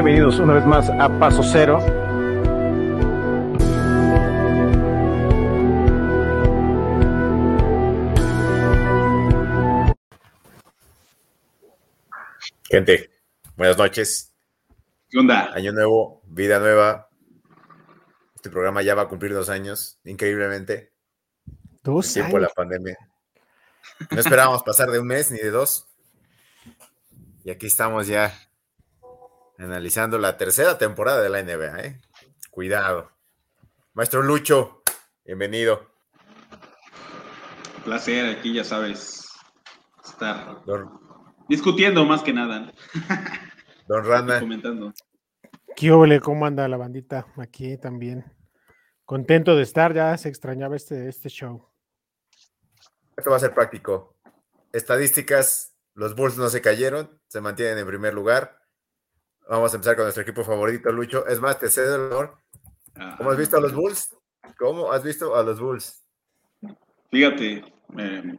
[0.00, 1.80] Bienvenidos una vez más a Paso Cero.
[12.62, 13.10] Gente,
[13.56, 14.32] buenas noches.
[15.10, 15.52] ¿Qué onda?
[15.52, 17.08] Año nuevo, vida nueva.
[18.36, 20.92] Este programa ya va a cumplir dos años, increíblemente.
[21.82, 22.96] Dos tiempo de la pandemia.
[24.12, 25.88] No esperábamos pasar de un mes ni de dos.
[27.42, 28.32] Y aquí estamos ya
[29.58, 31.80] analizando la tercera temporada de la NBA.
[31.80, 32.00] ¿eh?
[32.50, 33.10] Cuidado.
[33.92, 34.82] Maestro Lucho,
[35.24, 35.90] bienvenido.
[37.78, 39.28] Un placer, aquí ya sabes,
[40.04, 40.62] estar
[41.48, 42.72] discutiendo más que nada.
[43.88, 44.40] Don Rana.
[44.40, 44.92] Comentando.
[45.74, 46.20] ¿Qué ole?
[46.20, 47.26] ¿Cómo anda la bandita?
[47.38, 48.24] Aquí también.
[49.04, 51.68] Contento de estar, ya se extrañaba este, este show.
[53.16, 54.16] Esto va a ser práctico.
[54.72, 58.57] Estadísticas, los Bulls no se cayeron, se mantienen en primer lugar.
[59.48, 61.26] Vamos a empezar con nuestro equipo favorito, Lucho.
[61.26, 62.38] Es más, te cedo el honor.
[63.16, 64.14] ¿Cómo has visto a los Bulls?
[64.58, 66.04] ¿Cómo has visto a los Bulls?
[67.10, 67.64] Fíjate,
[67.96, 68.38] eh,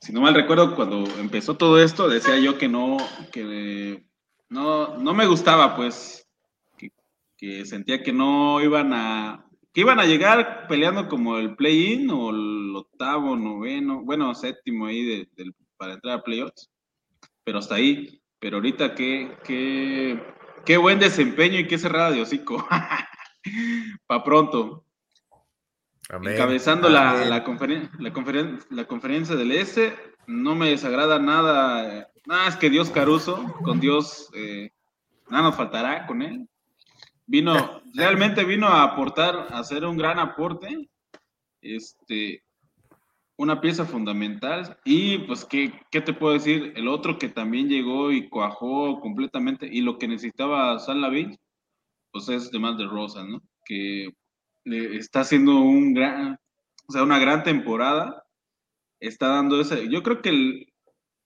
[0.00, 2.96] si no mal recuerdo, cuando empezó todo esto, decía yo que no,
[3.32, 4.04] que
[4.48, 6.24] no, no me gustaba, pues,
[7.36, 12.30] que, sentía que no iban a, que iban a llegar peleando como el play-in o
[12.30, 16.70] el octavo, noveno, bueno, séptimo ahí de, para entrar a playoffs,
[17.42, 18.22] pero hasta ahí.
[18.40, 20.22] Pero ahorita qué, qué,
[20.64, 22.66] qué buen desempeño y qué cerrada de hocico.
[24.06, 24.84] para pronto.
[26.10, 29.94] Encabezando La, la, la, la conferencia del S,
[30.26, 32.10] no me desagrada nada.
[32.26, 34.70] Nada, es que Dios Caruso, con Dios, eh,
[35.28, 36.48] nada nos faltará con él.
[37.26, 40.88] Vino, realmente vino a aportar, a hacer un gran aporte.
[41.60, 42.42] Este,
[43.38, 44.78] una pieza fundamental.
[44.84, 46.74] Y pues, ¿qué, ¿qué, te puedo decir?
[46.76, 51.00] El otro que también llegó y cuajó completamente, y lo que necesitaba San
[52.10, 53.42] pues es de más de Rosa, ¿no?
[53.64, 54.08] Que
[54.64, 56.38] está haciendo un gran,
[56.88, 58.24] o sea, una gran temporada.
[59.00, 60.72] Está dando ese, yo creo que el,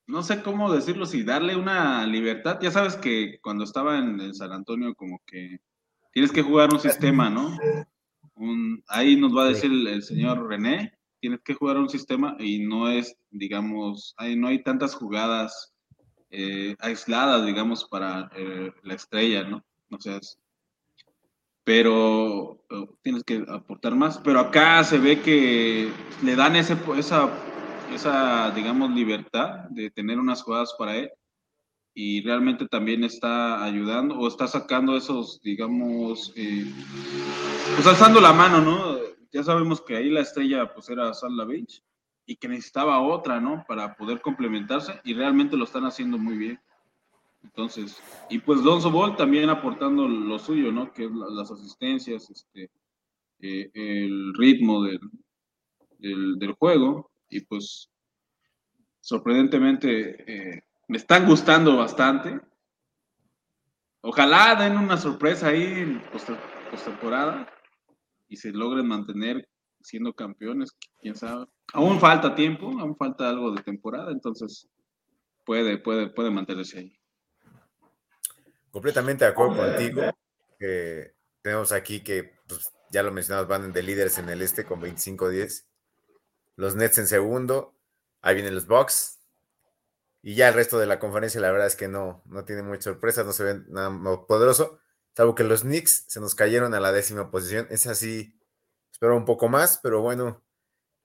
[0.07, 2.59] no sé cómo decirlo, si darle una libertad.
[2.61, 5.61] Ya sabes que cuando estaba en, San Antonio, como que
[6.13, 7.57] tienes que jugar un sistema, ¿no?
[8.89, 12.89] ahí nos va a decir el, señor René, tienes que jugar un sistema y no
[12.89, 15.73] es, digamos, ahí no hay tantas jugadas
[16.31, 19.65] eh, aisladas, digamos, para eh, la estrella, ¿no?
[19.93, 20.19] O sea,
[21.63, 22.65] pero
[23.03, 24.19] tienes que aportar más.
[24.19, 25.93] Pero acá se ve que
[26.25, 27.31] le dan ese, esa,
[27.95, 31.11] esa, digamos, libertad de tener unas jugadas para él
[31.95, 36.67] y realmente también está ayudando o está sacando esos, digamos, eh,
[37.77, 39.02] pues alzando la mano, ¿no?
[39.33, 41.83] Ya sabemos que ahí la estrella pues era Sal Beach
[42.27, 43.65] y que necesitaba otra, ¿no?
[43.67, 46.61] Para poder complementarse y realmente lo están haciendo muy bien.
[47.43, 50.93] Entonces, y pues Lonzo Ball también aportando lo suyo, ¿no?
[50.93, 52.71] Que es las asistencias, este,
[53.41, 55.01] eh, el ritmo del,
[56.39, 57.11] del, juego.
[57.29, 57.91] Y pues,
[59.01, 62.41] sorprendentemente, eh, me están gustando bastante.
[64.03, 66.03] Ojalá den una sorpresa ahí en
[66.71, 67.49] postemporada
[68.33, 69.47] y se logren mantener
[69.83, 71.47] siendo campeones, quién sabe.
[71.75, 74.69] Aún falta tiempo, aún falta algo de temporada, entonces
[75.45, 76.99] puede, puede, puede mantenerse ahí.
[78.71, 80.03] Completamente de acuerdo contigo.
[81.43, 85.67] tenemos aquí que, pues, ya lo mencionamos, van de líderes en el este con 25-10.
[86.57, 87.75] Los Nets en segundo.
[88.23, 89.19] Ahí vienen los Bucks.
[90.23, 92.83] Y ya el resto de la conferencia, la verdad es que no, no tiene mucha
[92.83, 94.79] sorpresa, no se ven nada más poderoso.
[95.17, 97.67] Salvo que los Knicks se nos cayeron a la décima posición.
[97.71, 98.39] Es así,
[98.91, 100.43] espero un poco más, pero bueno,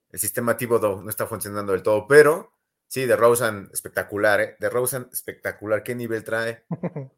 [0.09, 2.07] el sistema Thibodeau no está funcionando del todo.
[2.07, 2.53] Pero
[2.87, 4.57] sí, de Rosen espectacular, ¿eh?
[4.59, 5.83] De Rosen espectacular.
[5.83, 6.65] ¿Qué nivel trae?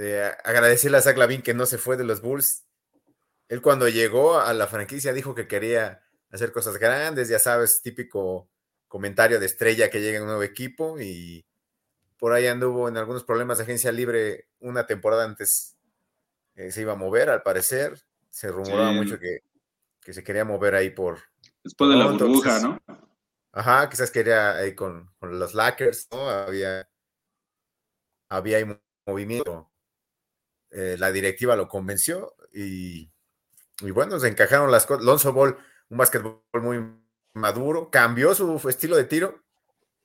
[0.00, 2.64] Este, agradecerle a Zach Lavin que no se fue de los Bulls.
[3.48, 8.48] Él cuando llegó a la franquicia dijo que quería hacer cosas grandes, ya sabes, típico
[8.88, 11.44] comentario de estrella que llega un nuevo equipo y
[12.16, 15.76] por ahí anduvo en algunos problemas de agencia libre una temporada antes
[16.60, 17.98] eh, se iba a mover, al parecer.
[18.28, 19.42] Se rumoraba mucho que,
[20.12, 21.18] se quería mover ahí por...
[21.64, 22.78] Después de la burbuja, ¿no?
[23.52, 26.28] Ajá, quizás quería ahí con, los Lakers, ¿no?
[26.28, 26.88] Había,
[28.28, 29.70] había ahí movimiento
[30.70, 33.10] eh, la directiva lo convenció y,
[33.92, 35.04] bueno, se encajaron las cosas.
[35.04, 35.56] Lonzo Ball,
[35.88, 36.84] un básquetbol muy
[37.34, 39.42] maduro, cambió su estilo de tiro,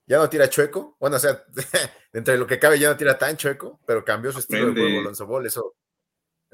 [0.08, 1.44] ya no tira chueco, bueno, o sea,
[2.14, 5.02] entre lo que cabe ya no tira tan chueco, pero cambió su estilo de juego
[5.02, 5.76] Lonzo Ball, eso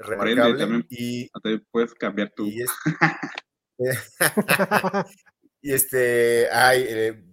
[0.02, 0.86] remarcable.
[0.88, 1.30] y
[1.70, 2.46] puedes cambiar tú.
[2.46, 2.64] Y,
[5.62, 7.24] y este, hay eh,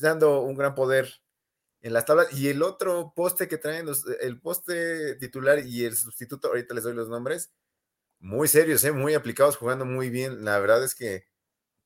[0.00, 1.12] dando un gran poder
[1.80, 2.32] en las tablas.
[2.32, 3.86] Y el otro poste que traen,
[4.20, 7.52] el poste titular y el sustituto, ahorita les doy los nombres,
[8.20, 8.92] muy serios, ¿eh?
[8.92, 10.44] muy aplicados, jugando muy bien.
[10.44, 11.26] La verdad es que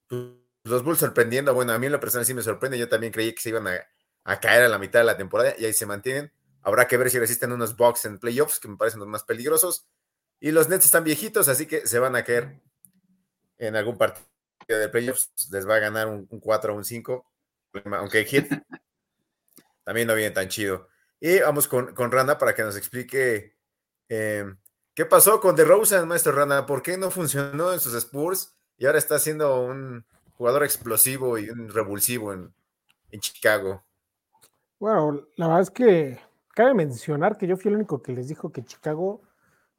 [0.09, 0.23] pues,
[0.65, 1.55] los Bulls sorprendiendo.
[1.55, 2.79] Bueno, a mí en lo personal sí me sorprende.
[2.79, 5.65] Yo también creí que se iban a, caer a la mitad de la temporada y
[5.65, 6.33] ahí se mantienen.
[6.63, 9.87] Habrá que ver si resisten unos Bucks en playoffs, que me parecen los más peligrosos.
[10.45, 12.61] Y los Nets están viejitos, así que se van a caer
[13.59, 14.27] en algún partido
[14.67, 15.31] de playoffs.
[15.53, 17.25] Les va a ganar un, 4 o un 5.
[17.85, 18.49] Aunque Hit
[19.85, 20.89] también no viene tan chido.
[21.21, 23.55] Y vamos con, con Rana para que nos explique
[24.09, 24.59] em,
[24.95, 26.67] qué pasó con DeRozan, maestro Rana.
[26.67, 31.51] ¿Por qué no funcionó en sus Spurs y ahora está siendo un jugador explosivo y
[31.51, 32.53] un revulsivo en,
[33.13, 33.85] en Chicago?
[34.81, 36.21] Bueno, la verdad es que
[36.53, 39.23] cabe mencionar que yo fui el único que les dijo que Chicago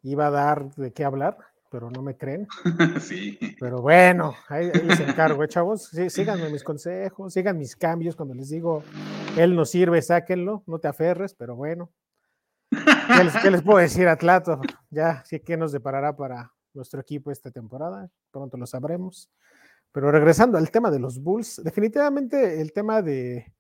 [0.04, 1.38] iba a dar de qué hablar
[1.74, 2.48] pero no me creen.
[3.02, 3.40] Sí.
[3.60, 5.86] Pero bueno, ahí, les encargo, ¿eh, chavos.
[5.86, 8.16] Sí, síganme mis consejos, sigan mis cambios.
[8.16, 8.84] Cuando les digo,
[9.36, 11.92] él no sirve, sáquenlo, no te aferres, pero bueno.
[13.42, 14.62] ¿Qué les, puedo decir, Atlato?
[14.92, 18.08] Ya, sí, ¿qué nos deparará para nuestro equipo esta temporada?
[18.30, 19.32] Pronto lo sabremos.
[19.92, 23.52] Pero regresando al tema de los Bulls, definitivamente el tema de,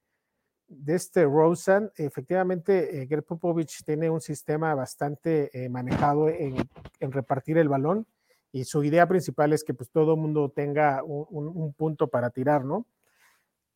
[0.77, 6.55] de este Rosen, efectivamente, eh, Greg Popovich tiene un sistema bastante eh, manejado en,
[6.99, 8.07] repartir el balón
[8.51, 12.85] y su idea principal es que pues todo mundo tenga un, punto para tirar, ¿no?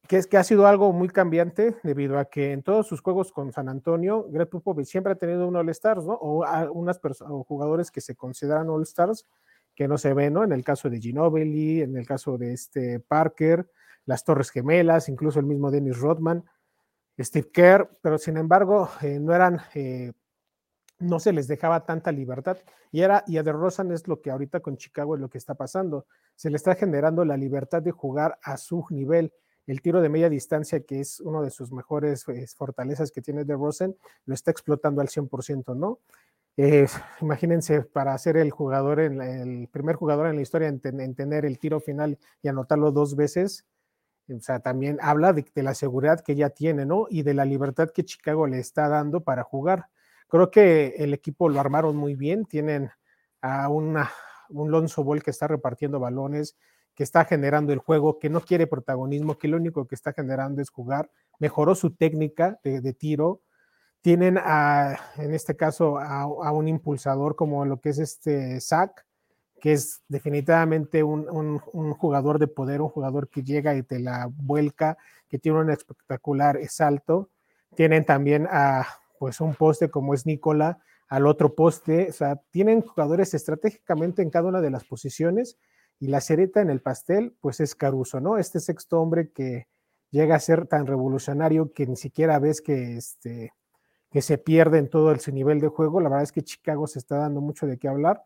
[0.07, 3.31] Que es que ha sido algo muy cambiante debido a que en todos sus juegos
[3.31, 6.13] con San Antonio, Greg Popovich siempre ha tenido un All-Stars, ¿no?
[6.13, 9.25] O unas o jugadores que se consideran All-Stars
[9.75, 10.43] que no se ven, ¿no?
[10.43, 13.69] En el caso de Ginobili, en el caso de este Parker,
[14.05, 16.43] las Torres Gemelas, incluso el mismo Dennis Rodman
[17.19, 20.13] Steve Kerr, pero sin embargo eh, no eran, eh,
[20.99, 22.57] no se les dejaba tanta libertad.
[22.91, 23.43] Y, era, y a
[23.93, 26.05] es lo que ahorita con Chicago es lo que está pasando.
[26.35, 29.33] Se le está generando la libertad de jugar a su nivel.
[29.65, 33.43] El tiro de media distancia, que es uno de sus mejores eh, fortalezas que tiene
[33.43, 35.99] DeRozan, lo está explotando al 100%, ¿no?
[37.21, 40.79] imagínense, para ser el jugador, en el primer jugador en la historia en
[41.13, 43.67] tener el tiro final y anotarlo dos veces,
[44.29, 47.07] o sea, también habla de, la seguridad que ya tiene, ¿no?
[47.09, 49.87] Y de la libertad que Chicago le está dando para jugar.
[50.27, 52.91] Creo que el equipo lo armaron muy bien, tienen
[53.41, 53.97] a un
[54.49, 56.57] Lonzo Ball que está repartiendo balones,
[56.93, 60.61] que está generando el juego, que no quiere protagonismo, que lo único que está generando
[60.61, 61.09] es jugar,
[61.39, 63.41] mejoró su técnica de, tiro,
[64.01, 69.06] tienen a, en este caso a, a, un impulsador como lo que es este Zach,
[69.59, 74.97] que es definitivamente un, jugador de poder, un jugador que llega y te la vuelca,
[75.27, 77.29] que tiene un espectacular salto.
[77.75, 78.85] Tienen también a
[79.19, 84.29] pues un poste como es Nicola, al otro poste, o sea, tienen jugadores estratégicamente en
[84.29, 85.57] cada una de las posiciones
[85.99, 88.37] y la cereta en el pastel, pues es Caruso, ¿no?
[88.37, 89.67] Este sexto hombre que
[90.11, 93.53] llega a ser tan revolucionario que ni siquiera ves que, este,
[94.11, 96.01] que se pierde en todo ese nivel de juego.
[96.01, 98.23] La verdad es que Chicago se está dando mucho de qué hablar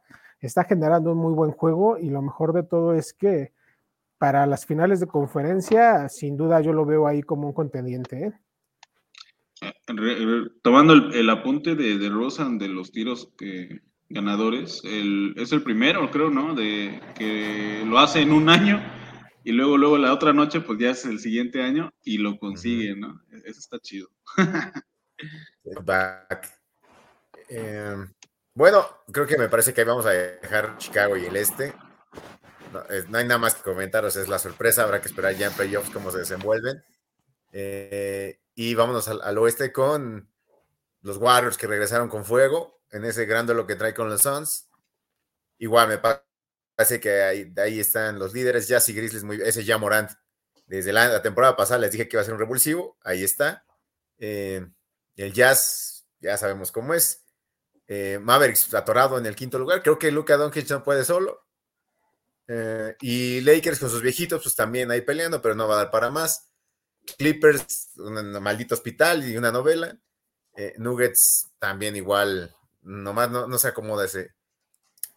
[0.48, 3.54] está generando un muy buen juego y lo mejor de todo es que
[4.18, 8.26] para las finales de conferencia, sin duda yo lo veo ahí como un contendiente.
[8.26, 8.34] ¿eh?
[10.64, 13.82] tomando el, apunte de, de Rosan de los tiros que,
[14.12, 16.54] ganadores, es el primero, creo, ¿no?
[16.54, 18.82] De que lo hace en un año
[19.44, 22.96] y luego, luego la otra noche, pues ya es el siguiente año y lo consigue,
[22.96, 23.22] ¿no?
[23.32, 24.10] Eso está chido.
[25.86, 26.48] Back.
[27.50, 28.12] Em,
[28.54, 31.74] bueno, creo que me parece que vamos a dejar Chicago y el este.
[32.72, 35.90] No, hay nada más que comentar, es la sorpresa, habrá que esperar ya en playoffs
[35.92, 36.84] cómo se desenvuelven.
[37.52, 40.30] Eh, y vámonos al, oeste con
[41.02, 44.70] los Warriors que regresaron con fuego en ese gran lo que trae con los Suns.
[45.58, 49.78] Igual me parece que ahí, ahí están los líderes, Jazz y Grizzlies, muy, ese ya
[49.78, 50.12] Morant.
[50.66, 53.66] Desde la, temporada pasada les dije que iba a ser un revulsivo, ahí está.
[54.18, 54.66] Eh,
[55.16, 57.21] el Jazz, ya sabemos cómo es.
[57.94, 59.84] Eh, Mavericks atorado en el quinto lugar.
[59.84, 61.46] Creo que Luca Doncic no puede solo.
[62.48, 65.92] Eh, y Lakers con sus viejitos, pues también ahí peleando, pero no va a dar
[65.92, 66.54] para más.
[67.18, 70.00] Clippers, un maldito hospital y una novela.
[70.56, 74.36] Eh, Nuggets también igual, nomás no, no se acomoda ese,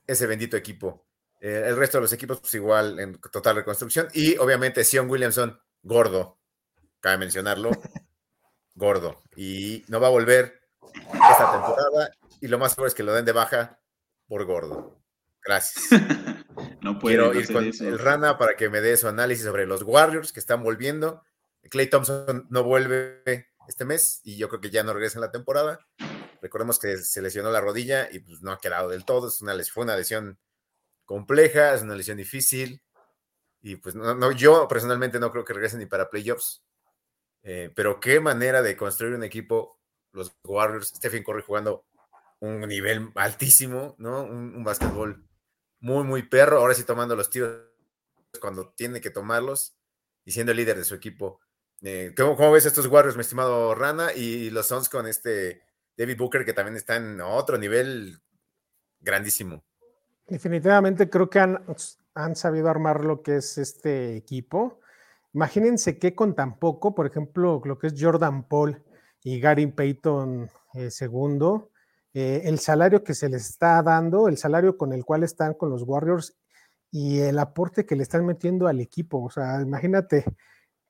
[0.04, 1.06] ese bendito equipo.
[1.38, 4.08] el resto de los equipos, pues igual en total reconstrucción.
[4.14, 6.40] Y obviamente Sion Williamson, gordo,
[6.98, 7.70] cabe mencionarlo,
[8.74, 9.22] gordo.
[9.36, 10.63] Y no va a volver
[11.30, 13.80] esta temporada y lo más seguro es que lo den de baja
[14.26, 14.98] por gordo.
[15.42, 15.88] Gracias.
[16.80, 20.32] no puedo ir con el Rana para que me dé su análisis sobre los Warriors
[20.32, 21.22] que están volviendo.
[21.70, 23.22] Clay Thompson no vuelve
[23.68, 25.78] este mes y yo creo que ya no regresa en la temporada.
[26.42, 29.28] Recordemos que se lesionó la rodilla y pues no ha quedado del todo.
[29.28, 30.38] Es una fue una lesión
[31.04, 32.82] compleja, es una lesión difícil.
[33.62, 36.62] Y pues no, yo personalmente no creo que regrese ni para playoffs.
[37.42, 39.80] Eh, pero qué manera de construir un equipo,
[40.14, 41.84] los Warriors, Stephen Curry jugando
[42.40, 44.22] un nivel altísimo, ¿no?
[44.22, 45.24] Un, un básquetbol
[45.80, 47.60] muy, muy perro, ahora sí tomando los tiros
[48.40, 49.76] cuando tiene que tomarlos
[50.24, 51.40] y siendo el líder de su equipo.
[51.82, 54.12] Eh, ¿cómo, ves estos Warriors, mi estimado Rana?
[54.14, 55.62] Y los Suns con este
[55.96, 58.20] David Booker, que también está en otro nivel
[59.00, 59.62] grandísimo.
[60.26, 61.62] Definitivamente creo que han,
[62.14, 64.80] han sabido armar lo que es este equipo.
[65.34, 68.82] Imagínense que con tan poco, por ejemplo, lo que es Jordan Paul
[69.24, 71.70] y Gary Payton eh, segundo,
[72.12, 75.70] eh, el salario que se les está dando, el salario con el cual están con
[75.70, 76.36] los Warriors
[76.90, 79.24] y el aporte que le están metiendo al equipo.
[79.24, 80.24] O sea, imagínate,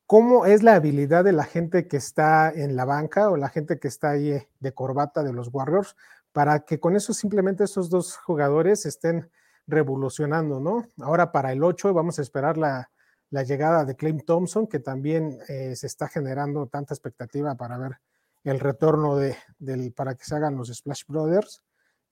[0.07, 3.79] ¿Cómo es la habilidad de la gente que está en la banca o la gente
[3.79, 5.97] que está ahí eh, de corbata de los Warriors
[6.33, 9.31] para que con eso simplemente esos dos jugadores estén
[9.67, 10.87] revolucionando, ¿no?
[11.01, 12.91] Ahora para el 8 vamos a esperar la,
[13.31, 17.99] llegada de Clay Thompson, que también se está generando tanta expectativa para ver
[18.45, 21.63] el retorno de, del, para que se hagan los Splash Brothers.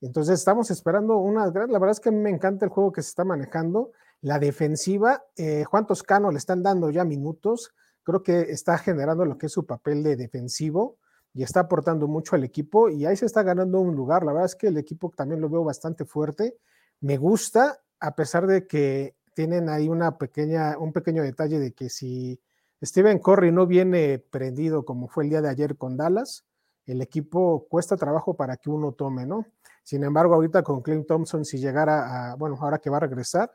[0.01, 3.09] Entonces estamos esperando una gran, la verdad es que me encanta el juego que se
[3.09, 3.91] está manejando.
[4.21, 7.73] La defensiva, eh, Juan Toscano le están dando ya minutos
[8.03, 10.97] creo que está generando lo que es su papel de defensivo
[11.33, 14.23] y está aportando mucho al equipo y ahí se está ganando un lugar.
[14.23, 16.57] La verdad es que el equipo también lo veo bastante fuerte.
[16.99, 21.89] Me gusta, a pesar de que tienen ahí una pequeña, un pequeño detalle de que
[21.89, 22.39] si
[22.83, 26.45] Steven Curry no viene prendido como fue el día de ayer con Dallas,
[26.85, 29.45] el equipo cuesta trabajo para que uno tome, ¿no?
[29.83, 33.51] Sin embargo, ahorita con Clint Thompson, si llegara a, bueno, ahora que va a regresar,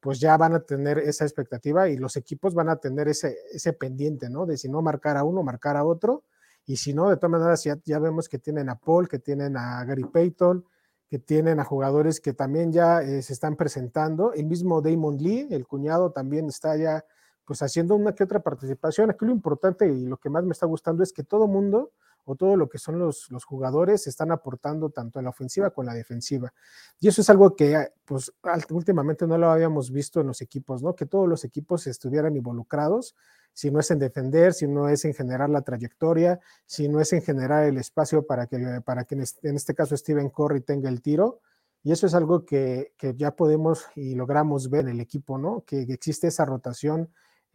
[0.00, 3.72] pues ya van a tener esa expectativa y los equipos van a tener ese, ese
[3.72, 4.46] pendiente, ¿no?
[4.46, 6.24] De si no marcar a uno, marcar a otro.
[6.66, 9.56] Y si no, de todas maneras, ya, ya vemos que tienen a Paul, que tienen
[9.56, 10.64] a Gary Payton,
[11.08, 14.32] que tienen a jugadores que también ya eh, se están presentando.
[14.32, 17.04] El mismo Damon Lee, el cuñado, también está ya
[17.46, 19.10] pues haciendo una que otra participación.
[19.10, 21.92] Aquí lo importante y lo que más me está gustando es que todo mundo
[22.24, 25.84] o todo lo que son los, los jugadores están aportando tanto en la ofensiva como
[25.84, 26.52] en la defensiva.
[26.98, 28.32] Y eso es algo que pues
[28.70, 30.96] últimamente no lo habíamos visto en los equipos, ¿no?
[30.96, 33.14] Que todos los equipos estuvieran involucrados,
[33.56, 37.12] si no es en defender, si no es en generar la trayectoria, si no es
[37.14, 41.00] en generar el espacio para que, para que en este, caso Steven Curry tenga el
[41.00, 41.40] tiro.
[41.82, 45.64] Y eso es algo que, que ya podemos y logramos ver en el equipo, ¿no?
[45.64, 47.08] Que, existe esa rotación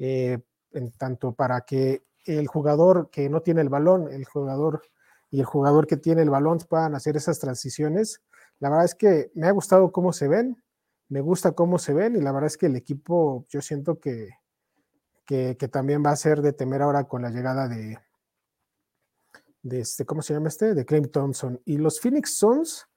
[0.03, 0.39] eh,
[0.71, 4.81] en tanto para que el jugador que no tiene el balón, el jugador
[5.29, 8.23] y el jugador que tiene el balón puedan hacer esas transiciones.
[8.57, 10.63] La verdad es que me ha gustado cómo se ven,
[11.07, 14.29] me gusta cómo se ven y la verdad es que el equipo yo siento que,
[15.27, 17.99] que, también va a ser de temer ahora con la llegada de,
[19.61, 20.73] de este, ¿cómo se llama este?
[20.73, 21.61] De Clay Thompson.
[21.63, 22.87] Y los Phoenix Suns,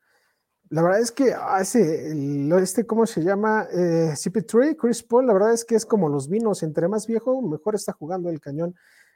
[0.75, 2.13] la verdad es que hace,
[2.61, 3.69] este, ¿cómo se llama?
[3.73, 7.41] Eh, CP3, Chris Paul, la verdad es que es como los vinos, entre más viejo,
[7.43, 8.75] mejor está jugando el cañón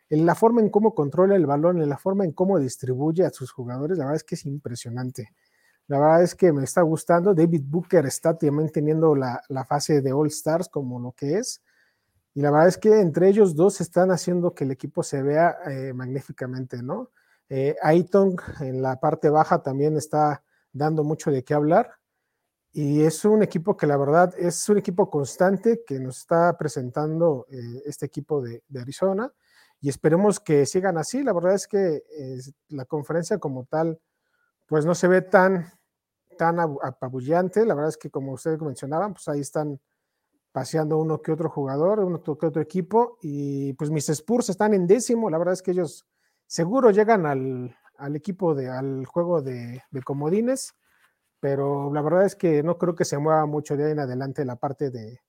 [0.08, 3.30] en la forma en cómo controla el balón, en la forma en cómo distribuye a
[3.30, 5.32] sus jugadores, la verdad es que es impresionante.
[5.88, 7.34] La verdad es que me está gustando.
[7.34, 11.60] David Booker está también teniendo la, fase de All Stars como lo que es.
[12.34, 15.56] Y la verdad es que entre ellos dos están haciendo que el equipo se vea
[15.66, 17.10] eh, magníficamente, ¿no?
[17.48, 21.92] Eh, Aiton en la parte baja también está dando mucho de qué hablar.
[22.72, 27.46] Y es un equipo que la verdad es un equipo constante que nos está presentando
[27.50, 29.32] eh, este equipo de Arizona
[29.80, 31.22] y esperemos que sigan así.
[31.22, 32.02] La verdad es que
[32.68, 34.00] la conferencia como tal,
[34.66, 35.72] pues no se ve tan,
[36.37, 37.64] tan apabullante.
[37.64, 39.80] La verdad es que como ustedes mencionaban, pues ahí están
[40.52, 44.87] paseando uno que otro jugador, uno que otro equipo, y pues mis Spurs están en
[44.87, 45.30] décimo.
[45.30, 46.06] La verdad es que ellos
[46.46, 50.74] seguro llegan al, al equipo de, al juego de, de, comodines,
[51.40, 54.44] pero la verdad es que no creo que se mueva mucho de ahí en adelante
[54.44, 55.20] la parte de,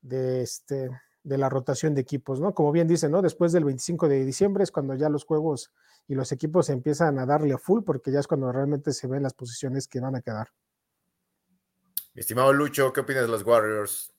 [0.00, 0.90] de este
[1.24, 2.54] de la rotación de equipos, ¿no?
[2.54, 3.22] Como bien dice, ¿no?
[3.22, 5.72] Después del 25 de diciembre es cuando ya los juegos
[6.06, 9.22] y los equipos empiezan a darle a full, porque ya es cuando realmente se ven
[9.22, 10.48] las posiciones que van a quedar.
[12.14, 14.12] estimado Lucho, ¿qué opinas de los Warriors?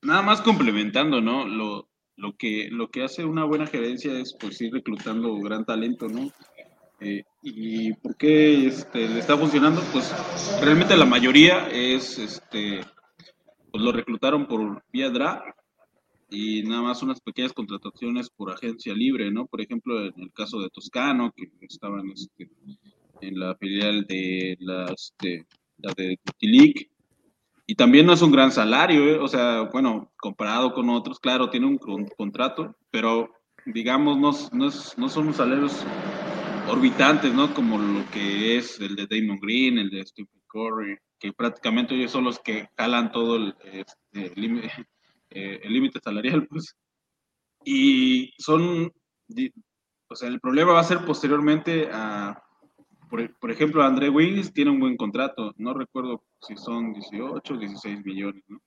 [0.00, 1.46] Nada más complementando, ¿no?
[1.46, 6.08] Lo, lo, que, lo que hace una buena gerencia es pues ir reclutando gran talento,
[6.08, 6.30] ¿no?
[7.00, 9.80] Eh, ¿Y por qué este, le está funcionando?
[9.92, 10.14] Pues
[10.60, 12.80] realmente la mayoría es este,
[13.70, 15.58] pues lo reclutaron por vía draft
[16.30, 19.46] y nada más unas pequeñas contrataciones por agencia libre, ¿no?
[19.46, 22.48] Por ejemplo, en el caso de Toscano, que estaban este,
[23.20, 25.44] en la filial de las de,
[25.78, 26.91] la de Tilic,
[27.72, 29.18] y también no es un gran salario, ¿eh?
[29.18, 33.30] o sea, bueno, comparado con otros, claro, tiene un contrato, pero
[33.64, 35.82] digamos, no, no, es, no son salarios
[36.68, 37.54] orbitantes, ¿no?
[37.54, 42.10] Como lo que es el de Damon Green, el de Stephen Curry, que prácticamente ellos
[42.10, 44.34] son los que jalan todo el este,
[45.30, 46.76] eh, límite salarial, pues.
[47.64, 48.92] y son,
[50.08, 52.38] o sea, el problema va a ser posteriormente a,
[53.38, 58.02] por, ejemplo, André Wings tiene un buen contrato, no recuerdo si son 18 o 16
[58.06, 58.58] millones, ¿no?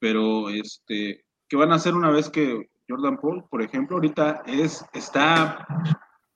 [0.00, 4.84] Pero, este, ¿qué van a hacer una vez que Jordan Paul, por ejemplo, ahorita es,
[4.92, 5.64] está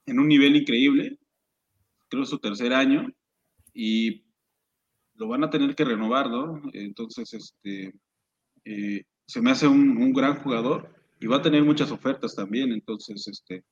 [0.07, 1.19] en un nivel increíble,
[2.09, 3.09] creo su tercer año,
[3.75, 4.25] y
[5.15, 6.63] lo van a tener que renovar, ¿no?
[6.73, 7.93] Entonces, este,
[8.65, 13.27] eh, se me hace un, gran jugador y va a tener muchas ofertas también, entonces,
[13.27, 13.65] este,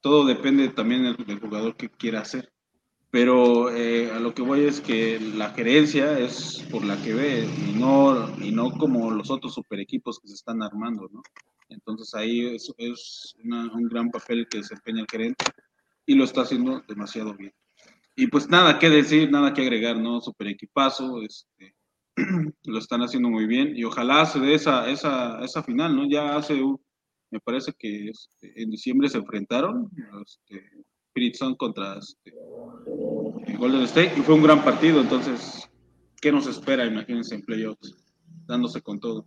[0.00, 2.53] todo depende también del, jugador que quiera hacer.
[3.14, 7.48] Pero eh, a lo que voy es que la gerencia es por la que ve
[7.68, 11.22] y no, y no como los otros super equipos que se están armando, ¿no?
[11.68, 15.44] Entonces ahí es, es un gran papel que desempeña el gerente
[16.04, 17.54] y lo está haciendo demasiado bien.
[18.16, 20.20] Y pues nada que decir, nada que agregar, ¿no?
[20.20, 21.76] Super equipazo, este,
[22.64, 26.08] lo están haciendo muy bien y ojalá se dé esa, esa, esa final, ¿no?
[26.10, 26.60] Ya hace,
[27.30, 29.88] me parece que este, en diciembre se enfrentaron,
[30.20, 30.68] este,
[31.14, 32.32] Spirit contra este,
[33.56, 35.70] Golden State y fue un gran partido, entonces,
[36.20, 36.84] ¿qué nos espera?
[36.84, 37.94] Imagínense en playoffs,
[38.46, 39.24] dándose con todo.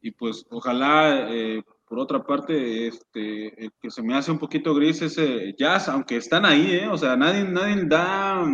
[0.00, 4.74] Y pues ojalá eh, por otra parte, este, el que se me hace un poquito
[4.74, 5.18] gris es
[5.58, 6.88] Jazz, aunque están ahí, ¿eh?
[6.88, 8.44] O sea, nadie, nadie da,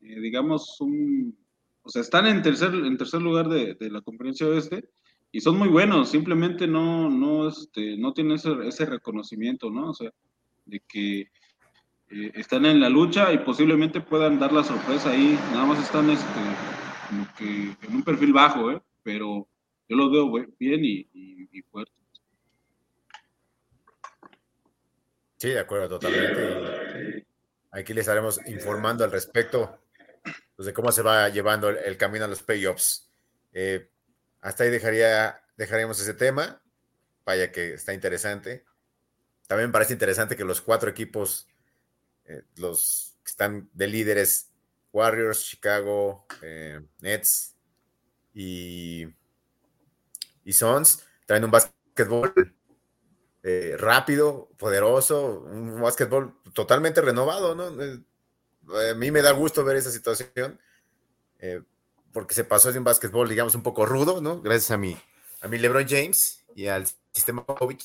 [0.00, 1.36] eh, digamos, un...
[1.82, 4.88] O sea, están en tercer, en tercer lugar de, la conferencia oeste
[5.32, 9.90] y son muy buenos, simplemente no, no, este, no tienen ese, reconocimiento, ¿no?
[9.90, 10.10] O sea,
[10.66, 11.26] de que
[12.12, 15.38] eh, están en la lucha y posiblemente puedan dar la sorpresa ahí.
[15.52, 16.40] Nada más están este,
[17.38, 18.82] que en un perfil bajo, ¿eh?
[19.02, 19.48] Pero
[19.88, 21.94] yo los veo bien y, y, fuertes.
[25.38, 27.26] Sí, de acuerdo, totalmente.
[27.70, 29.78] aquí les estaremos informando al respecto
[30.54, 33.10] pues, de cómo se va llevando el, camino a los playoffs.
[33.52, 33.88] Eh,
[34.40, 36.60] hasta ahí dejaría, dejaríamos ese tema.
[37.24, 38.64] Vaya que está interesante.
[39.46, 41.48] También parece interesante que los cuatro equipos,
[42.32, 44.50] eh, los que están de líderes,
[44.92, 47.54] Warriors, Chicago, eh, Nets
[48.34, 49.06] y,
[50.44, 52.32] y Suns, traen un básquetbol
[53.42, 57.66] eh, rápido, poderoso, un básquetbol totalmente renovado, ¿no?
[57.66, 60.58] A mí me da gusto ver esa situación,
[62.12, 64.40] porque se pasó de un básquetbol, digamos, un poco rudo, ¿no?
[64.40, 64.96] Gracias a mi,
[65.40, 67.82] a mi LeBron James y al sistema Kovic,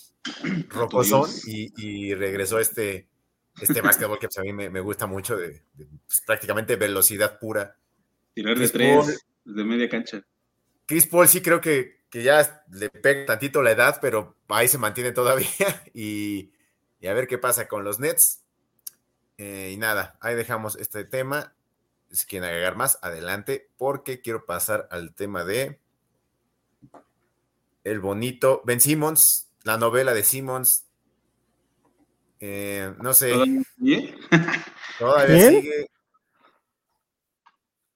[0.70, 3.08] rocosón, y, y, regresó este,
[3.62, 7.76] este básquetbol que pues, a mí me, gusta mucho, de, pues, prácticamente velocidad pura.
[8.34, 10.24] Tirar de tres, de media cancha.
[10.86, 14.78] Chris Paul sí creo que, que ya le pega tantito la edad, pero ahí se
[14.78, 15.48] mantiene todavía.
[15.94, 16.52] Y,
[17.08, 18.44] a ver qué pasa con los Nets.
[19.38, 21.56] Eh, y nada, ahí dejamos este tema.
[22.12, 25.80] Si quieren agregar más, adelante, porque quiero pasar al tema de
[27.84, 30.87] el bonito Ben Simmons, la novela de Simmons.
[32.40, 33.34] Eh, no sé.
[35.00, 35.88] Todavía sigue.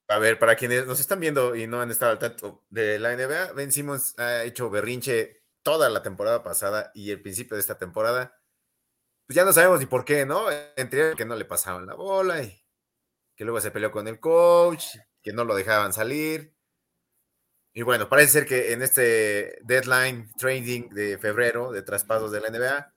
[0.08, 3.15] A ver, para quienes nos están viendo y no han estado al tanto de la
[3.15, 7.77] NBA, Ben Simmons ha hecho berrinche toda la temporada pasada y el principio de esta
[7.77, 8.38] temporada.
[9.25, 10.47] Pues ya no sabemos ni por qué, ¿no?
[10.75, 12.62] Entre que no le pasaban la bola y
[13.38, 16.54] que luego se peleó con el coach, que no lo dejaban salir.
[17.73, 22.49] Y bueno, parece ser que en este deadline trading de febrero de traspasos de la
[22.49, 22.90] NBA,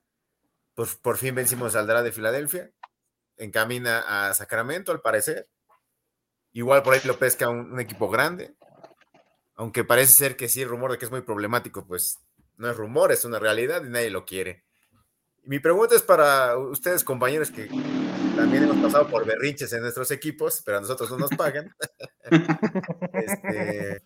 [0.75, 2.71] pues por fin Ben Simmons saldrá de Filadelfia,
[3.37, 5.49] encamina a Sacramento al parecer
[6.55, 8.55] Igual por ahí lo pesca un, equipo grande.
[9.55, 12.19] Aunque parece ser que sí, el rumor de que es muy problemático, pues
[12.55, 14.63] no es rumor, es una realidad y nadie lo quiere.
[15.43, 17.67] mi pregunta es para ustedes, compañeros, que
[18.37, 21.75] también hemos pasado por berrinches en nuestros equipos, pero a nosotros no nos pagan.
[23.11, 24.01] Este,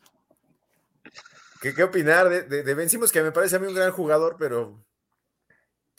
[1.61, 3.11] ¿qué, opinar de, de, Vencimos?
[3.11, 4.83] Que me parece a mí un gran jugador, pero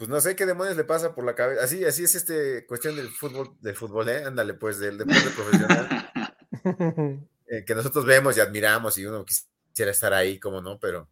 [0.01, 1.63] pues no sé qué demonios le pasa por la cabeza.
[1.63, 4.25] Así, así es este cuestión del fútbol, del fútbol, ¿eh?
[4.25, 6.11] Ándale, pues, del deporte profesional.
[7.53, 11.09] Eh, que nosotros vemos y admiramos y uno quisiera estar ahí, como no, pero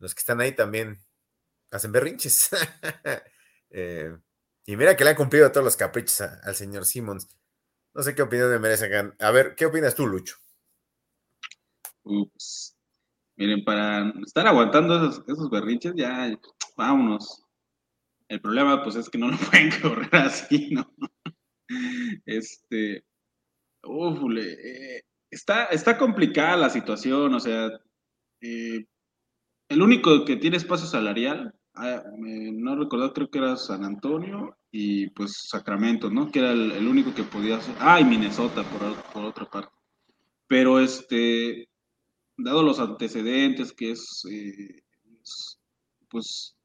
[0.00, 1.00] los que están ahí también
[1.70, 2.50] hacen berrinches.
[3.74, 4.14] Eh,
[4.66, 7.26] y mira que le han cumplido todos los caprichos al señor Simmons.
[7.94, 8.90] No sé qué opinión me merece.
[9.18, 10.36] A ver, ¿qué opinas tú, Lucho?
[12.02, 12.76] Ups.
[13.36, 16.38] Miren, para estar aguantando esos, esos berrinches, ya
[16.76, 17.41] vámonos.
[18.32, 20.90] El problema, pues, es que no lo pueden correr así, ¿no?
[22.24, 23.04] Este,
[24.38, 27.68] eh, está, está complicada la situación, o sea,
[28.40, 28.86] eh,
[29.68, 35.10] el único que tiene espacio salarial, ah, no recuerdo, creo que era San Antonio y
[35.10, 36.30] pues Sacramento, ¿no?
[36.30, 37.74] Que era el, único que podía hacer.
[37.80, 38.64] Ah, y Minnesota,
[39.12, 39.76] por, otra parte.
[40.46, 41.68] Pero este,
[42.38, 44.82] dado los antecedentes que es, eh,
[46.08, 46.56] pues,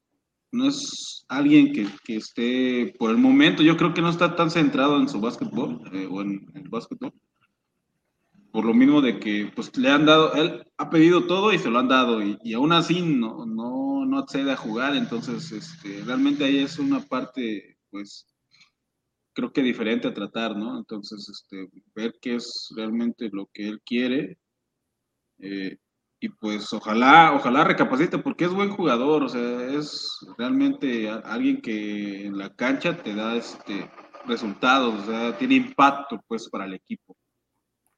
[0.52, 4.50] no es alguien que, que, esté, por el momento, yo creo que no está tan
[4.50, 7.12] centrado en su básquetbol eh, o en, el básquetbol.
[8.50, 11.70] Por lo mismo de que pues le han dado, él ha pedido todo y se
[11.70, 16.02] lo han dado y, y aún así no, no, no accede a jugar, entonces este,
[16.04, 18.26] realmente ahí es una parte pues
[19.38, 20.76] creo que diferente a tratar, ¿no?
[20.76, 24.36] Entonces, este, ver qué es realmente lo que él quiere
[25.38, 25.78] eh,
[26.20, 32.26] y pues ojalá, ojalá recapacite porque es buen jugador, o sea, es realmente alguien que
[32.26, 33.90] en la cancha te da este
[34.26, 37.16] resultados, o sea, tiene impacto pues para el equipo.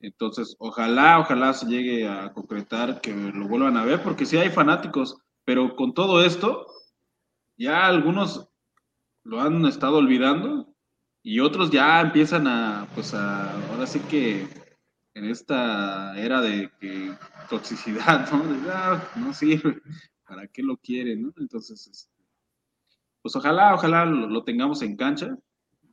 [0.01, 4.51] Entonces, ojalá, ojalá se llegue a concretar que lo vuelvan a ver, porque sí hay
[4.51, 6.67] fanáticos, pero con todo esto,
[7.59, 8.49] ya algunos
[9.25, 10.75] lo han estado olvidando
[11.23, 14.49] y otros ya empiezan a, pues a, ahora sí que
[15.21, 17.13] en esta era de que
[17.49, 18.43] toxicidad, ¿no?
[18.43, 19.81] De, ah, no sirve,
[20.27, 21.35] ¿para qué lo quieren, no?
[21.37, 22.25] Entonces, este,
[23.23, 25.37] pues ojalá, ojalá lo, tengamos en cancha,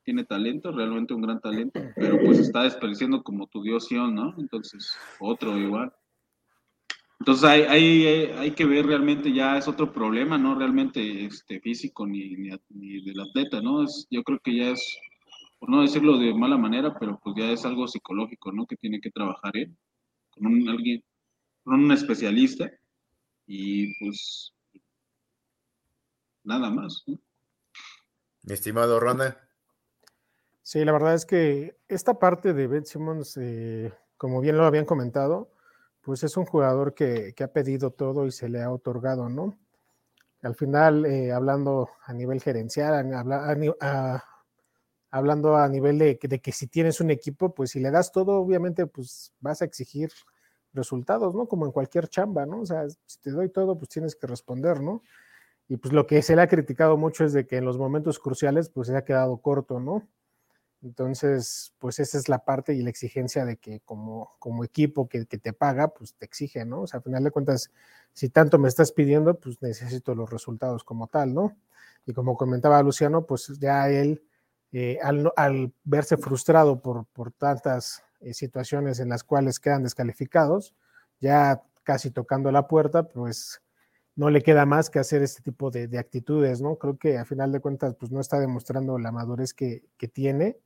[0.03, 4.33] tiene talento, realmente un gran talento, pero pues está desperdiciando como tu dios ¿no?
[4.37, 5.93] Entonces, otro igual.
[7.19, 8.05] Entonces hay, hay,
[8.37, 13.03] hay, que ver realmente ya es otro problema, no realmente este, físico ni, ni, ni
[13.03, 13.83] del atleta, ¿no?
[13.83, 14.97] Es, yo creo que ya es
[15.59, 18.65] por no decirlo de mala manera, pero pues ya es algo psicológico, ¿no?
[18.65, 19.75] Que tiene que trabajar él,
[20.29, 21.03] con un, alguien,
[21.63, 22.69] con un especialista,
[23.45, 24.53] y pues
[26.43, 27.03] nada más.
[27.07, 27.19] ¿no?
[28.43, 29.49] Mi estimado Ronda.
[30.61, 34.85] Sí, la verdad es que esta parte de Ben Simmons, eh, como bien lo habían
[34.85, 35.53] comentado,
[36.01, 39.57] pues es un jugador que, que, ha pedido todo y se le ha otorgado, ¿no?
[40.41, 44.23] Al final, eh, hablando a nivel gerencial, a, a, a,
[45.17, 48.87] hablando a nivel de, que si tienes un equipo, pues si le das todo, obviamente,
[48.87, 50.11] pues vas a exigir
[50.73, 51.47] resultados, ¿no?
[51.47, 52.61] Como en cualquier chamba, ¿no?
[52.61, 55.01] O sea, si te doy todo, pues tienes que responder, ¿no?
[55.67, 58.19] Y pues lo que se le ha criticado mucho es de que en los momentos
[58.19, 60.07] cruciales, pues se ha quedado corto, ¿no?
[60.83, 65.25] Entonces, pues esa es la parte y la exigencia de que como, como equipo que,
[65.25, 66.81] que te paga, pues te exige, ¿no?
[66.81, 67.71] O sea, al final de cuentas,
[68.13, 71.57] si tanto me estás pidiendo, pues necesito los resultados como tal, ¿no?
[72.05, 74.23] Y como comentaba Luciano, pues ya él
[74.79, 80.75] eh, al, verse frustrado por, tantas eh, situaciones en las cuales quedan descalificados,
[81.19, 83.59] ya casi tocando la puerta, pues
[84.15, 86.75] no le queda más que hacer este tipo de, de actitudes, ¿no?
[86.75, 89.81] Creo que a final de cuentas, pues no está demostrando la madurez que,
[90.13, 90.59] tiene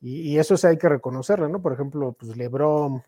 [0.00, 1.62] y, eso sí hay que reconocerlo, ¿no?
[1.62, 3.04] Por ejemplo, pues Lebron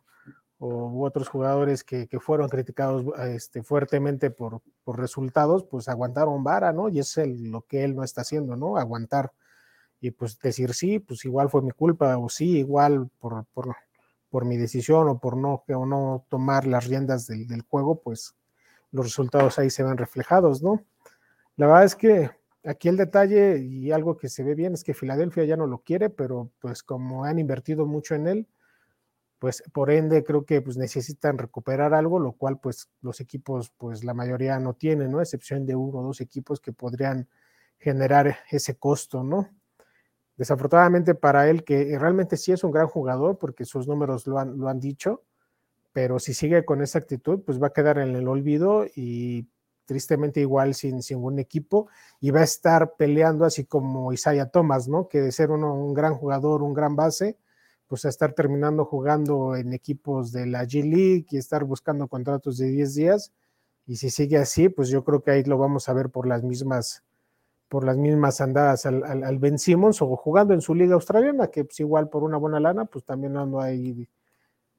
[0.60, 6.88] o otros jugadores que, fueron criticados este, fuertemente por, resultados, pues aguantaron vara, ¿no?
[6.88, 8.76] Y es lo que él no está haciendo, ¿no?
[8.76, 9.32] Aguantar
[10.00, 13.76] y pues decir sí, pues igual fue mi culpa, o sí, igual por, por,
[14.30, 18.34] por mi decisión o por no, o no tomar las riendas del, del, juego, pues
[18.92, 20.82] los resultados ahí se ven reflejados, ¿no?
[21.56, 22.30] La verdad es que
[22.64, 25.78] aquí el detalle y algo que se ve bien es que Filadelfia ya no lo
[25.78, 28.48] quiere, pero pues como han invertido mucho en él,
[29.38, 34.04] pues por ende creo que pues necesitan recuperar algo, lo cual pues los equipos pues
[34.04, 35.20] la mayoría no tienen, ¿no?
[35.20, 37.28] Excepción de uno o dos equipos que podrían
[37.78, 39.48] generar ese costo, ¿no?
[40.36, 44.58] Desafortunadamente para él, que realmente sí es un gran jugador, porque sus números lo han,
[44.58, 45.22] lo han dicho,
[45.92, 49.48] pero si sigue con esa actitud, pues va a quedar en el olvido y
[49.90, 51.88] tristemente igual sin, sin un equipo
[52.20, 55.08] y va a estar peleando así como Isaiah Thomas, ¿no?
[55.08, 57.36] Que de ser uno, un gran jugador, un gran base,
[57.88, 62.56] pues a estar terminando jugando en equipos de la G League y estar buscando contratos
[62.58, 63.32] de 10 días.
[63.84, 66.44] Y si sigue así, pues yo creo que ahí lo vamos a ver por las
[66.44, 67.02] mismas
[67.70, 71.46] por las mismas andadas al, al, al, Ben Simmons o jugando en su liga australiana,
[71.46, 74.08] que pues igual por una buena lana, pues también no hay,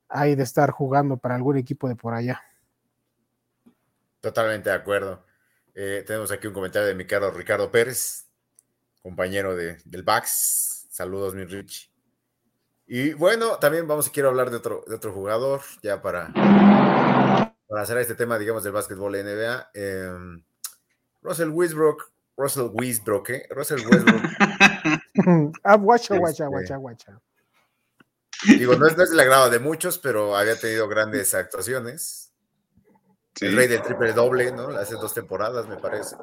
[0.10, 2.44] hay de estar jugando para algún equipo de por allá.
[4.20, 5.24] Totalmente de acuerdo.
[5.74, 8.28] Eh, tenemos aquí un comentario de mi caro Ricardo Pérez,
[9.02, 10.88] compañero de, del Bax.
[10.92, 11.90] Saludos, mi Rich.
[12.88, 17.98] Y bueno, también vamos, quiero hablar de otro, de otro jugador, ya para, para hacer
[18.00, 19.70] este tema, digamos, del básquetbol NBA.
[19.74, 20.42] Eh,
[21.22, 23.48] Russell Westbrook Russell Westbrook, ¿eh?
[23.50, 24.22] Russell Westbrook.
[25.64, 27.22] ah, guacha, guacha, guacha, guacha.
[28.46, 32.34] Digo, no es, no es, el agrado de muchos, pero había tenido grandes actuaciones.
[33.36, 33.46] Sí.
[33.46, 34.70] El rey del triple doble, ¿no?
[34.70, 36.16] Hace dos temporadas, me parece.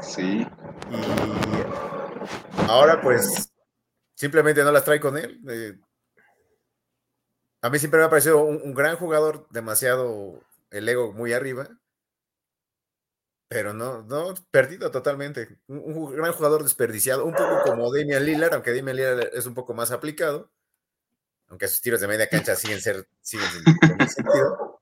[0.00, 0.46] Sí.
[0.90, 1.02] Y
[2.66, 3.52] ahora, pues,
[4.14, 5.40] simplemente no las trae con él.
[5.48, 5.78] Eh,
[7.60, 11.68] a mí siempre me ha parecido un, un gran jugador, demasiado el ego muy arriba
[13.48, 15.58] pero no, no, perdido totalmente.
[15.66, 19.54] Un, un, gran jugador desperdiciado, un poco como Damian Lillard, aunque Damian Lillard es un
[19.54, 20.50] poco más aplicado,
[21.48, 24.80] aunque sus tiros de media cancha siguen ser, siguen sin sentido.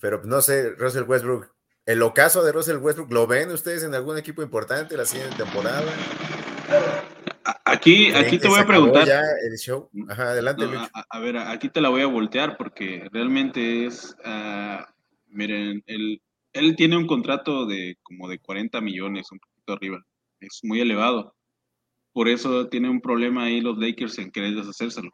[0.00, 1.54] Pero no sé, Russell Westbrook,
[1.86, 5.84] el ocaso de Russell Westbrook, ¿lo ven ustedes en algún equipo importante la siguiente temporada?
[7.64, 9.06] Aquí, aquí te voy a preguntar.
[9.06, 9.88] Ya el show?
[10.08, 14.16] Ajá, adelante, no, a, a, ver, aquí te la voy a voltear porque realmente es.
[14.24, 14.82] Uh,
[15.28, 16.20] miren, él,
[16.58, 20.04] él tiene un contrato de como de 40 millones, un poquito arriba.
[20.40, 21.34] Es muy elevado.
[22.12, 25.10] Por eso tiene un problema ahí los Lakers en querer deshacérselo.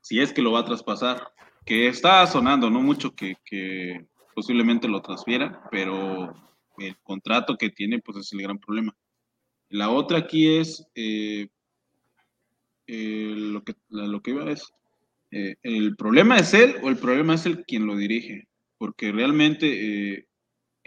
[0.00, 1.32] Si es que lo va a traspasar.
[1.66, 6.32] Que está sonando, no mucho que, que posiblemente lo transfiera, pero
[6.78, 8.96] el contrato que tiene, pues es el gran problema.
[9.68, 11.48] La otra aquí es eh,
[12.86, 14.72] eh, lo, que, lo que iba es,
[15.30, 18.48] eh, ¿el problema es él o el problema es el quien lo dirige?
[18.78, 20.27] Porque realmente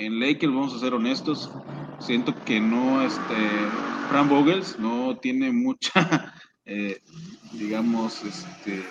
[0.05, 1.51] en Lakers, vamos a ser honestos,
[1.99, 3.35] siento que no, este,
[4.09, 6.33] Fran Vogels no tiene mucha,
[7.53, 8.83] digamos, este,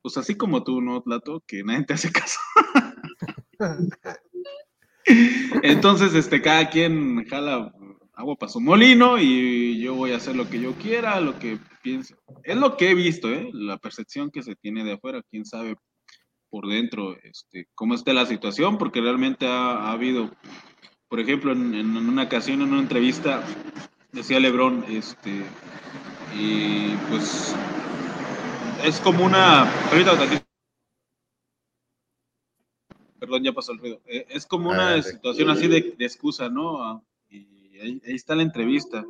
[0.00, 1.42] pues así como tú, ¿no, Plato?
[1.46, 2.38] Que nadie te hace caso.
[5.62, 7.72] Entonces, este, cada quien jala
[8.14, 11.58] agua para su molino y yo voy a hacer lo que yo quiera, lo que
[11.82, 12.14] piense.
[12.44, 13.50] Es lo que he visto, ¿eh?
[13.52, 15.76] La percepción que se tiene de afuera, quién sabe
[16.52, 20.30] por dentro este, cómo está la situación, porque realmente ha, habido,
[21.08, 23.42] por ejemplo, en, en, una ocasión, en una entrevista,
[24.12, 25.44] decía Lebron, este,
[26.38, 27.56] y pues
[28.84, 29.66] es como una,
[33.18, 34.02] perdón, ya pasó el ruido.
[34.04, 36.84] Eh, es como una ah, situación así de, excusa, ¿no?
[36.84, 39.02] Ah, y ahí, está la entrevista.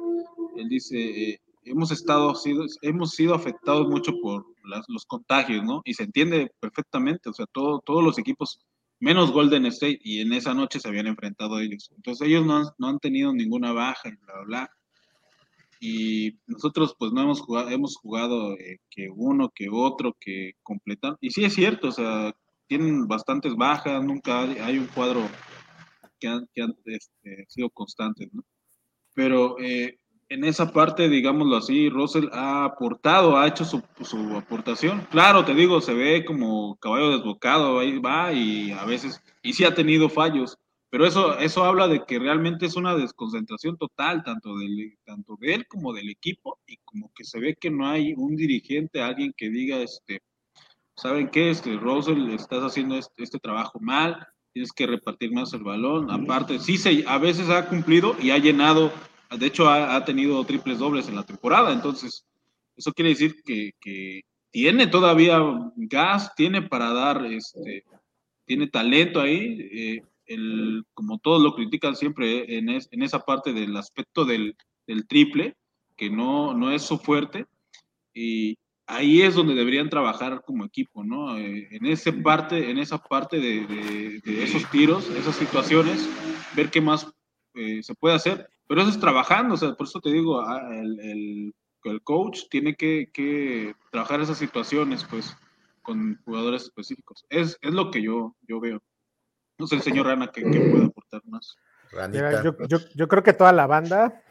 [0.57, 5.83] Él dice, eh, hemos estado, sido, hemos sido afectados mucho por los contagios, ¿no?
[5.85, 8.61] Y se entiende perfectamente, o sea, todo, todos los equipos,
[9.01, 11.91] menos Golden State, y en esa noche se habían enfrentado a ellos.
[11.97, 14.71] Entonces ellos no han, no han tenido ninguna baja y bla, bla, bla.
[15.81, 21.17] Y nosotros pues no hemos jugado, hemos jugado eh, que uno, que otro, que completar.
[21.21, 22.33] Y sí es cierto, o sea,
[22.69, 25.29] tienen bastantes bajas, nunca hay un cuadro
[26.21, 28.45] que han, este, sido constantes, ¿no?
[29.15, 29.99] Pero eh,
[30.33, 35.07] en esa parte, digámoslo así, Russell ha aportado, ha hecho su, su, aportación.
[35.11, 39.65] Claro, te digo, se ve como caballo desbocado, ahí va y a veces, y sí
[39.65, 44.57] ha tenido fallos, pero eso, eso habla de que realmente es una desconcentración total, tanto,
[44.57, 48.15] del, tanto de él como del equipo, y como que se ve que no hay
[48.15, 50.21] un dirigente, alguien que diga, este,
[50.97, 51.51] ¿saben qué?
[51.51, 56.11] Este, Russell, estás haciendo este, este, trabajo mal, tienes que repartir más el balón.
[56.11, 58.93] Aparte, sí, se, a veces ha cumplido y ha llenado,
[59.39, 61.73] de hecho, ha, tenido triples dobles en la temporada.
[61.73, 62.25] Entonces,
[62.77, 65.41] eso quiere decir que, tiene todavía
[65.77, 67.85] gas, tiene para dar, este,
[68.45, 69.69] tiene talento ahí.
[69.73, 70.03] Eh,
[70.95, 75.57] como todos lo critican siempre en, esa parte del aspecto del, del triple,
[75.97, 77.47] que no, no es su fuerte.
[78.15, 81.37] Y, ahí es donde deberían trabajar como equipo, ¿no?
[81.39, 86.09] Eh, en, ese parte, en esa parte de, esos tiros, esas situaciones,
[86.55, 87.07] ver qué más
[87.55, 88.49] eh, se puede hacer.
[88.73, 91.53] Pero eso es trabajando, o sea, por eso te digo, ah, el,
[91.85, 95.37] el, coach tiene que, trabajar esas situaciones, pues,
[95.83, 97.27] con jugadores específicos.
[97.29, 98.83] Es, es lo que yo, yo veo.
[99.59, 101.55] No sé, el señor Rana, ¿qué, puede aportar más?
[102.15, 104.23] yo, yo, yo, creo que toda la banda,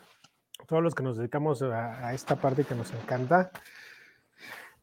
[0.68, 3.52] todos los que nos dedicamos a esta parte que nos encanta,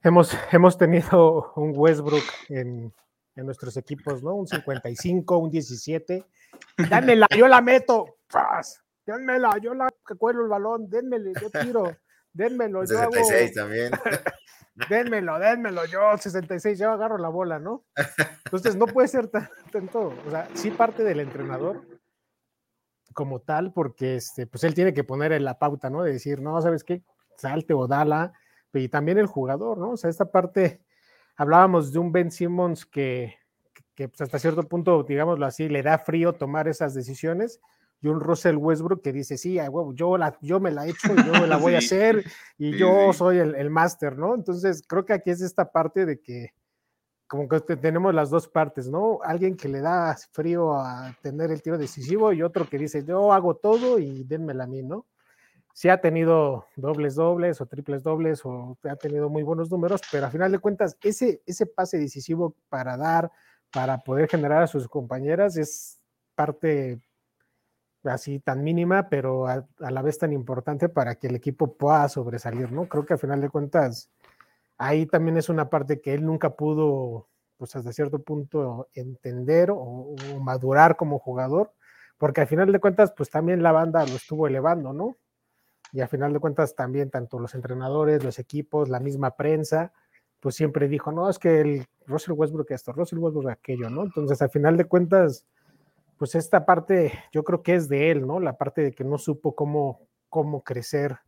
[0.04, 2.94] Hemos, hemos tenido un Westbrook en,
[3.34, 4.36] en, nuestros equipos, ¿no?
[4.36, 6.24] Un 55, un 17.
[6.88, 8.18] Dámela, yo la meto.
[8.30, 8.84] ¡Paz!
[9.08, 11.96] Dénmela, yo la cuelo el balón, dénmelo, yo tiro,
[12.30, 12.86] dénmelo.
[12.86, 13.68] 66 yo hago...
[13.68, 13.92] también.
[14.90, 17.86] dénmelo, dénmelo, yo 66, yo agarro la bola, ¿no?
[18.44, 19.30] Entonces no puede ser
[19.72, 21.86] tanto, o sea, sí parte del entrenador
[23.14, 26.02] como tal, porque este, pues él tiene que poner en la pauta, ¿no?
[26.02, 27.02] De decir, no, ¿sabes qué?
[27.34, 28.34] Salte o dala,
[28.74, 29.92] y también el jugador, ¿no?
[29.92, 30.82] O sea, esta parte,
[31.34, 33.36] hablábamos de un Ben Simmons que,
[33.94, 37.60] que pues hasta cierto punto, digámoslo así, le da frío tomar esas decisiones,
[38.00, 39.58] y un Russell Westbrook que dice, sí,
[39.94, 42.24] yo, la, yo me la he hecho, yo la voy a hacer,
[42.56, 44.34] y yo soy el, el máster, ¿no?
[44.34, 46.54] Entonces, creo que aquí es esta parte de que,
[47.26, 49.18] como que tenemos las dos partes, ¿no?
[49.22, 53.32] Alguien que le da frío a tener el tiro decisivo y otro que dice, yo
[53.32, 55.06] hago todo y denmela a mí, ¿no?
[55.78, 60.26] sí ha tenido dobles dobles o triples dobles o ha tenido muy buenos números, pero
[60.26, 63.30] a final de cuentas ese, ese pase decisivo para dar,
[63.72, 66.00] para poder generar a sus compañeras es
[66.34, 67.00] parte
[68.04, 72.72] así tan mínima, pero a, la vez tan importante para que el equipo pueda sobresalir,
[72.72, 72.88] ¿no?
[72.88, 74.10] Creo que a final de cuentas
[74.78, 80.14] ahí también es una parte que él nunca pudo, pues hasta cierto punto, entender o,
[80.40, 81.72] madurar como jugador,
[82.18, 85.16] porque al final de cuentas, pues también la banda lo estuvo elevando, ¿no?
[85.92, 89.92] y a final de cuentas también tanto los entrenadores, los equipos, la misma prensa,
[90.40, 94.04] pues siempre dijo, no, es que el Russell Westbrook esto, Russell Westbrook aquello, ¿no?
[94.04, 95.46] Entonces, a final de cuentas,
[96.18, 98.40] pues esta parte yo creo que es de él, ¿no?
[98.40, 101.18] La parte de que no supo cómo, cómo crecer,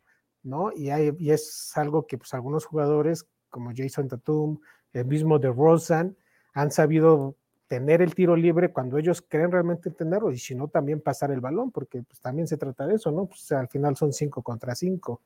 [0.42, 0.72] ¿no?
[0.72, 4.60] Y, hay, es algo que pues algunos jugadores como Jason Tatum,
[4.92, 6.16] el mismo de Rosen,
[6.52, 7.36] han sabido
[7.68, 11.40] tener el tiro libre cuando ellos creen realmente tenerlo y si no también pasar el
[11.40, 13.26] balón, porque pues, también se trata de eso, ¿no?
[13.26, 15.22] Pues al final son cinco contra cinco.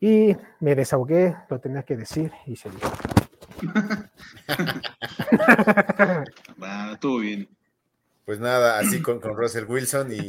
[0.00, 2.92] Y me desahogué, lo tenía que decir y se dijo.
[7.20, 7.48] Bien.
[8.28, 10.28] Pues nada, así con, con Russell Wilson y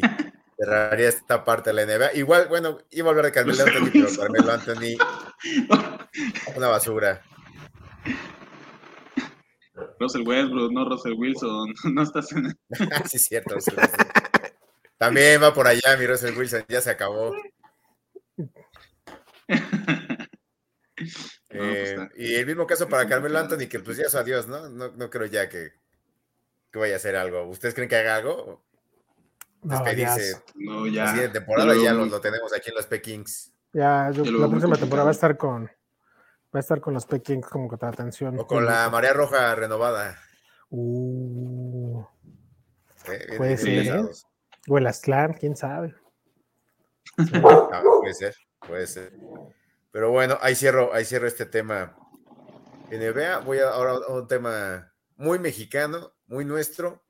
[0.58, 2.14] cerraría esta parte de la NBA.
[2.14, 4.96] Igual, bueno, iba a hablar de Carmelo Anthony, pero Carmelo Anthony,
[6.56, 7.22] una basura.
[10.00, 12.58] Russell Westbrook, no Russell Wilson, no estás en...
[13.06, 13.56] sí, es cierto.
[13.56, 14.08] Russell Wilson.
[14.98, 17.36] También va por allá mi Russell Wilson, ya se acabó.
[18.38, 18.50] Pues,
[21.50, 24.70] Eh, y el mismo caso para Carmelo Anthony, que pues ya es adiós, ¿no?
[24.70, 25.74] No, no creo ya que,
[26.72, 27.44] que vaya a hacer algo.
[27.48, 28.64] ¿Ustedes creen que haga algo?
[29.62, 31.08] No, ya, Despedirse No, la ya.
[31.08, 33.54] siguiente temporada ya lo- tenemos aquí en los P-Kings.
[33.74, 36.94] ya, yo- Yo lo la próxima temporada va a estar con va a estar con
[36.96, 38.40] los Pekings como contratación.
[38.40, 40.18] O con la Marea Roja renovada.
[40.72, 42.02] Uh,
[43.08, 43.36] ¿eh?
[43.38, 44.02] Puede ser, ¿eh?
[44.68, 45.96] o el Aztlán, quién sabe.
[47.72, 49.14] Ah, puede ser, puede ser.
[49.92, 51.96] Pero bueno, ahí cierro, ahí cierro este tema.
[52.92, 57.04] NBA, voy a, ahora a un tema muy mexicano, muy nuestro,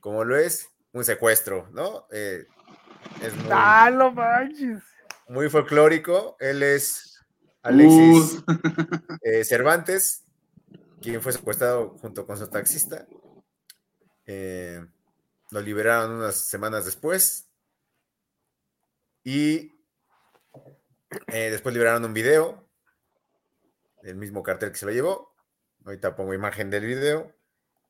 [0.00, 2.06] como lo es un secuestro, ¿no?
[2.10, 2.46] Eh,
[3.22, 4.82] es muy, ¡Ah, no manches!
[5.28, 6.36] muy folclórico.
[6.40, 7.20] Él es
[7.62, 10.24] Alexis Uh, eh, Cervantes,
[11.00, 13.06] quien fue secuestrado junto con su taxista.
[14.24, 14.84] Eh,
[15.50, 17.48] lo liberaron unas semanas después.
[19.22, 19.72] Y
[21.28, 22.68] eh, después liberaron un video
[24.02, 25.34] del mismo cartel que se lo llevó.
[25.84, 27.34] Ahorita pongo imagen del video.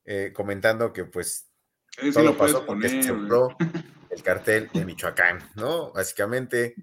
[0.07, 1.49] Eh, comentando que pues
[1.99, 3.57] ese sí todo pasó porque se poner, sembró
[4.11, 5.92] el cartel de Michoacán, ¿no?
[5.92, 6.75] Básicamente,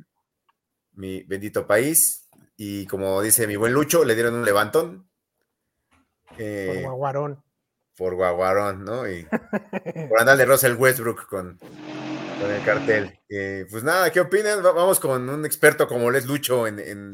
[0.94, 2.30] mi bendito país.
[2.56, 5.10] Y como dice mi buen Lucho, le dieron un levantón.
[6.30, 7.44] Por eh, Guaguarón.
[7.98, 9.08] por Guaguarón, ¿no?
[9.10, 9.26] Y
[10.10, 11.58] por andar de Russell Westbrook con,
[12.40, 13.20] con el cartel.
[13.30, 14.64] Eh, pues nada, ¿qué opinan?
[14.64, 17.12] Va- Vamos con un experto como les Lucho en, en-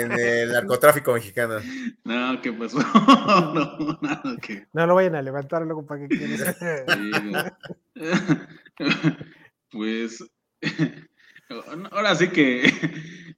[0.00, 1.60] en el narcotráfico mexicano.
[2.04, 2.78] No, ¿qué pasó?
[3.54, 4.66] no, nada que.
[4.72, 7.44] No lo vayan a levantar luego para que sí, güey.
[9.70, 10.24] pues.
[11.92, 12.72] Ahora sí que.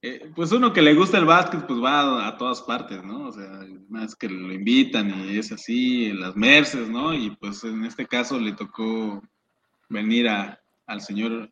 [0.03, 3.29] eh, Pues uno que le gusta el básquet, pues va a, todas partes, ¿no?
[3.29, 7.13] O sea, más que lo invitan y es así, las Merces, ¿no?
[7.15, 9.23] Y pues en este caso le tocó
[9.89, 11.51] venir a, al señor,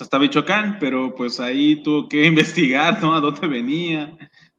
[0.00, 3.14] hasta Michoacán, pero pues ahí tuvo que investigar, ¿no?
[3.14, 4.16] A dónde venía,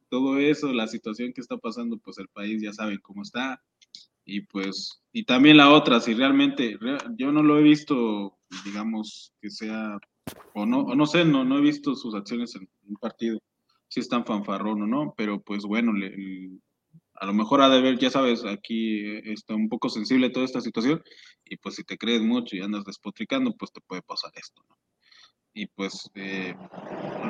[0.08, 3.62] todo eso, la situación que está pasando, pues el país ya saben cómo está.
[4.24, 9.32] Y pues, y también la otra, si realmente, re- yo no lo he visto, digamos,
[9.40, 9.98] que sea,
[10.54, 13.40] o no, o no sé, no, no he visto sus acciones en un partido,
[13.88, 16.50] si es tan fanfarrón o no, pero pues bueno, le-
[17.14, 20.46] a lo mejor ha de ver, ya sabes, aquí eh, está un poco sensible toda
[20.46, 21.02] esta situación,
[21.44, 24.77] y pues si te crees mucho y andas despotricando, pues te puede pasar esto, ¿no?
[25.58, 26.54] Y pues eh,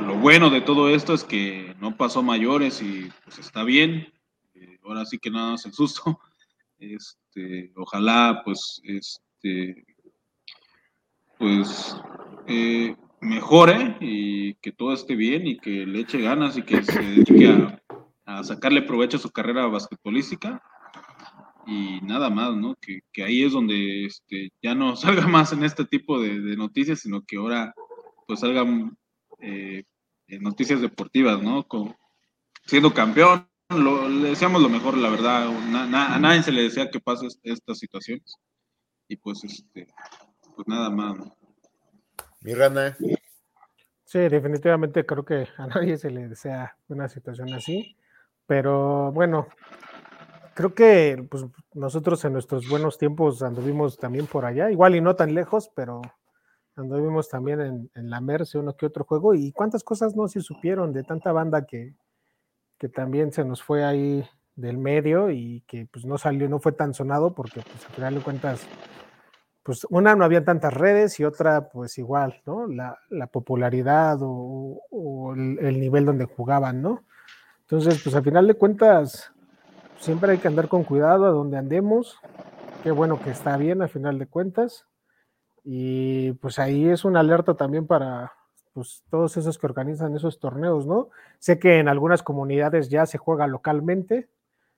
[0.04, 4.12] lo bueno de todo esto es que no pasó mayores y pues está bien.
[4.54, 6.20] Eh, ahora sí que nada más el susto.
[6.80, 9.84] Este, ojalá pues este
[11.36, 11.96] pues
[12.46, 17.02] eh, mejore y que todo esté bien y que le eche ganas y que se
[17.02, 17.80] dedique
[18.26, 20.62] a, sacarle provecho a su carrera basquetbolística
[21.66, 22.76] y nada más, ¿no?
[22.76, 26.56] Que, que ahí es donde este, ya no salga más en este tipo de, de
[26.56, 27.74] noticias, sino que ahora
[28.28, 28.96] pues salgan
[29.40, 29.82] eh,
[30.28, 31.66] noticias deportivas, ¿no?
[31.66, 31.96] Con-
[32.66, 35.48] siendo campeón, lo- le deseamos lo mejor, la verdad.
[35.70, 38.36] Na- na- a nadie se le desea que pase est- estas situaciones.
[39.08, 39.86] Y pues, este,
[40.54, 41.16] pues nada más.
[41.16, 41.34] ¿no?
[42.42, 42.94] Mi rana.
[44.04, 47.96] Sí, definitivamente creo que a nadie se le desea una situación así,
[48.46, 49.48] pero bueno,
[50.54, 55.16] creo que pues, nosotros en nuestros buenos tiempos anduvimos también por allá, igual y no
[55.16, 56.02] tan lejos, pero
[56.78, 60.92] anduvimos también en, la Merce uno que otro juego y cuántas cosas no se supieron
[60.92, 61.94] de tanta banda que,
[62.78, 64.24] que también se nos fue ahí
[64.56, 68.14] del medio y que pues no salió, no fue tan sonado porque pues al final
[68.14, 68.66] de cuentas
[69.68, 72.66] pues una no había tantas redes y otra pues igual, ¿no?
[72.66, 77.04] La, la popularidad o, o el, el, nivel donde jugaban, ¿no?
[77.60, 79.30] Entonces, pues al final de cuentas,
[79.98, 82.18] siempre hay que andar con cuidado a donde andemos.
[82.82, 84.87] Qué bueno que está bien al final de cuentas.
[85.70, 88.32] Y pues ahí es una alerta también para
[88.72, 91.10] pues, todos esos que organizan esos torneos, ¿no?
[91.38, 94.30] Sé que en algunas comunidades ya se juega localmente,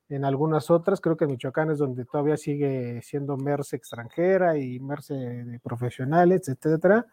[0.09, 5.09] en algunas otras, creo que Michoacán es donde todavía sigue siendo MERS extranjera y MERS
[5.11, 7.07] de profesionales, etcétera,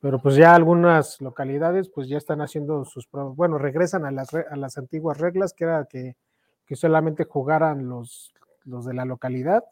[0.00, 4.56] pero pues ya algunas localidades pues ya están haciendo sus, bueno, regresan a las, a
[4.56, 6.16] las antiguas reglas, que era que,
[6.66, 9.62] que solamente jugaran los, los de la localidad,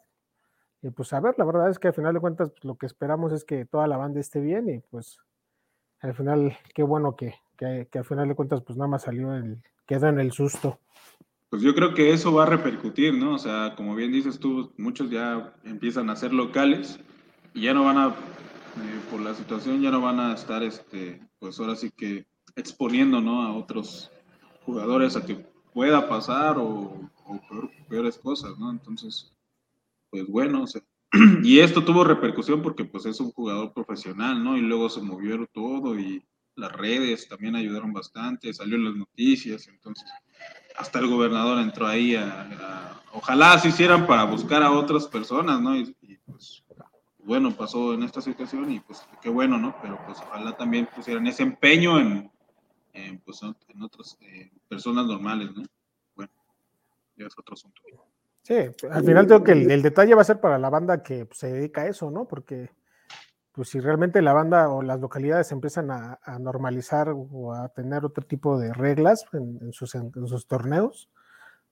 [0.81, 2.87] y pues a ver, la verdad es que al final de cuentas pues, lo que
[2.87, 5.19] esperamos es que toda la banda esté bien y pues
[5.99, 9.61] al final qué bueno que, que, al final de cuentas pues nada más salió el,
[9.85, 10.79] quedó en el susto.
[11.49, 13.35] Pues yo creo que eso va a repercutir, ¿no?
[13.35, 16.99] O sea, como bien dices tú, muchos ya empiezan a ser locales
[17.53, 21.21] y ya no van a, eh, por la situación, ya no van a estar, este,
[21.39, 22.25] pues ahora sí que
[22.55, 23.43] exponiendo, ¿no?
[23.43, 24.11] A otros
[24.65, 28.71] jugadores a que pueda pasar o, o peor, peores cosas, ¿no?
[28.71, 29.33] Entonces,
[30.11, 30.81] pues bueno, o sea,
[31.43, 34.57] y esto tuvo repercusión porque pues es un jugador profesional, ¿no?
[34.57, 36.23] Y luego se movió todo y
[36.55, 40.05] las redes también ayudaron bastante, salió en las noticias, entonces
[40.77, 45.61] hasta el gobernador entró ahí a, a, ojalá se hicieran para buscar a otras personas,
[45.61, 45.75] ¿no?
[45.75, 46.63] Y, y, pues
[47.19, 49.75] bueno, pasó en esta situación y pues qué bueno, ¿no?
[49.81, 52.31] Pero pues ojalá también pusieran ese empeño en,
[52.93, 55.63] en pues en otras eh, personas normales, ¿no?
[56.15, 56.31] Bueno,
[57.15, 57.81] ya es otro asunto.
[58.43, 58.55] Sí,
[58.89, 61.39] al final tengo que el, el, detalle va a ser para la banda que pues,
[61.39, 62.27] se dedica a eso, ¿no?
[62.27, 62.71] Porque
[63.51, 68.05] pues si realmente la banda o las localidades empiezan a, a normalizar o a tener
[68.05, 71.09] otro tipo de reglas en, en, sus, en, en, sus, torneos,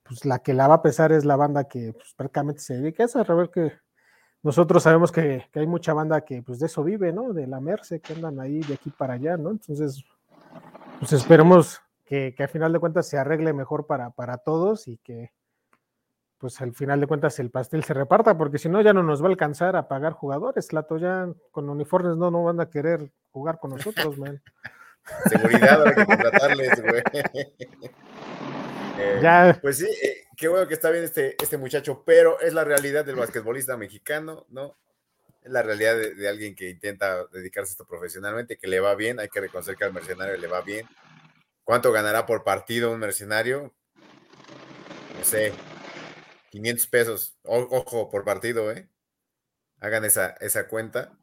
[0.03, 3.03] pues la que la va a pesar es la banda que pues, prácticamente se dedica
[3.03, 3.73] a eso, a ver que
[4.43, 7.33] nosotros sabemos que, que, hay mucha banda que pues de eso vive, ¿no?
[7.33, 9.51] De la Merce, que andan ahí de aquí para allá, ¿no?
[9.51, 10.03] Entonces,
[10.99, 14.97] pues esperemos que, que al final de cuentas se arregle mejor para, para todos y
[14.97, 15.31] que
[16.39, 19.21] pues al final de cuentas el pastel se reparta, porque si no ya no nos
[19.21, 23.11] va a alcanzar a pagar jugadores, Lato, ya con uniformes no, no van a querer
[23.31, 24.41] jugar con nosotros, man.
[25.29, 27.03] Seguridad, hay que contratarles, güey.
[29.01, 29.57] Eh, ya.
[29.61, 33.05] Pues sí, eh, qué bueno que está bien este, este muchacho, pero es la realidad
[33.05, 34.77] del basquetbolista mexicano, ¿no?
[35.41, 38.95] Es la realidad de, de, alguien que intenta dedicarse a esto profesionalmente, que le va
[38.95, 40.85] bien, hay que reconocer que al mercenario le va bien.
[41.63, 43.73] ¿Cuánto ganará por partido un mercenario?
[45.17, 45.53] No sé,
[46.49, 48.89] 500 pesos, o, ojo, por partido, ¿eh?
[49.79, 51.17] Hagan esa, esa cuenta.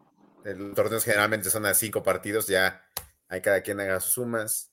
[0.45, 2.85] Los torneos generalmente son a cinco partidos, ya
[3.29, 4.72] hay cada quien haga sus sumas.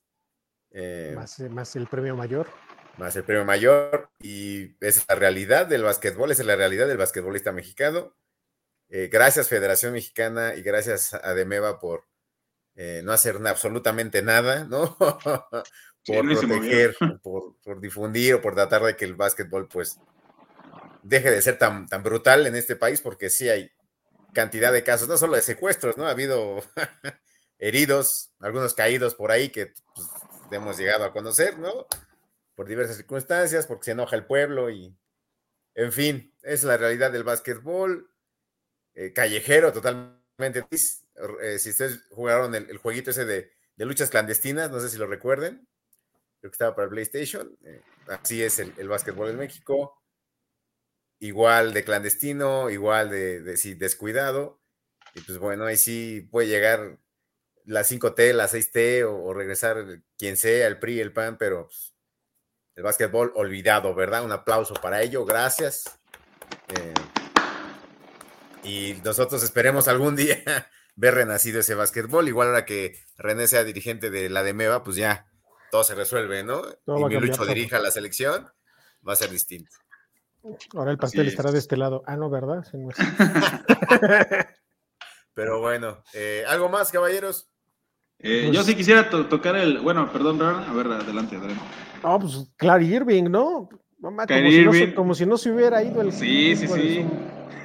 [0.72, 2.48] Eh, más, más, el premio mayor.
[2.98, 4.10] Más el premio mayor.
[4.20, 8.16] Y esa es la realidad del básquetbol, esa es la realidad del basquetbolista mexicano.
[8.90, 12.06] Eh, gracias Federación Mexicana y gracias a Demeva por
[12.76, 14.96] eh, no hacer absolutamente nada, ¿no?
[16.06, 20.00] por sí, proteger, por, por, difundir o por tratar de que el básquetbol pues
[21.04, 23.72] deje de ser tan, tan brutal en este país, porque sí hay
[24.34, 26.08] cantidad de casos, no solo de secuestros, ¿no?
[26.08, 26.64] Ha habido
[27.60, 30.08] heridos, algunos caídos por ahí que pues,
[30.52, 31.86] hemos llegado a conocer, ¿no?
[32.56, 34.96] Por diversas circunstancias, porque se enoja el pueblo y,
[35.76, 38.10] en fin, es la realidad del básquetbol,
[38.96, 40.66] eh, callejero totalmente.
[41.42, 44.98] Eh, si ustedes jugaron el, el jueguito ese de, de, luchas clandestinas, no sé si
[44.98, 45.68] lo recuerden,
[46.40, 50.03] creo que estaba para PlayStation, eh, así es el, el básquetbol en México
[51.24, 54.60] igual de clandestino, igual de, de sí, descuidado.
[55.16, 57.00] Y pues bueno, ahí sí puede llegar
[57.66, 61.96] la 5T, la 6T o, o, regresar quien sea, el PRI, el PAN, pero pues,
[62.76, 64.26] el básquetbol olvidado, ¿verdad?
[64.26, 65.98] Un aplauso para ello, gracias.
[66.68, 66.94] Eh,
[68.64, 70.44] y nosotros esperemos algún día
[70.96, 74.98] ver renacido ese básquetbol, igual ahora que René sea dirigente de la de Meva, pues
[74.98, 75.32] ya
[75.72, 76.64] todo se resuelve, ¿no?
[76.86, 78.52] Todo y mi Lucho dirija la selección,
[79.08, 79.83] va a ser distinto.
[80.76, 82.04] Ahora el pastel estará de este lado.
[82.06, 82.66] Ah, no, ¿verdad?
[82.70, 82.90] Sí, no
[85.34, 87.50] Pero bueno, eh, ¿algo más, caballeros?
[88.20, 88.56] Eh, pues...
[88.56, 89.80] Yo sí quisiera to tocar el.
[89.80, 90.64] Bueno, perdón, Ron.
[90.64, 91.64] A ver, adelante, adelante.
[92.04, 93.70] No, pues Clary Irving, ¿no?
[94.00, 96.12] Mamá, como, si no se, como, si no se, hubiera ido el.
[96.12, 97.06] Sí, sí, sí.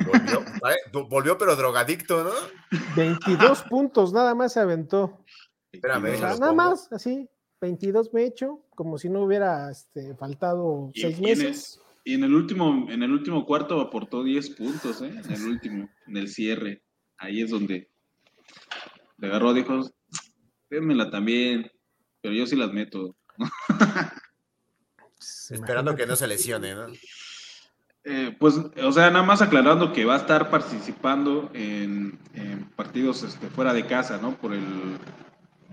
[0.07, 2.31] Volvió, volvió, pero drogadicto, ¿no?
[2.97, 5.25] 22 puntos, nada más se aventó.
[5.73, 6.15] Espérame.
[6.15, 7.29] O sea, nada más, así.
[7.61, 11.81] 22 me he hecho, como si no hubiera este, faltado seis meses.
[12.09, 15.13] Y en el último, en el último cuarto aportó 10 puntos, ¿eh?
[15.27, 16.83] En el último, en el cierre.
[17.19, 17.91] Ahí es donde
[19.19, 19.87] le agarró, dijo,
[20.71, 21.71] démela también,
[22.23, 23.15] pero yo sí las meto.
[25.51, 26.87] Esperando que no se lesione, ¿no?
[28.05, 33.23] Eh, pues, o sea, nada más aclarando que va a estar participando en, en partidos
[33.23, 34.35] este, fuera de casa, ¿no?
[34.39, 34.65] Por el,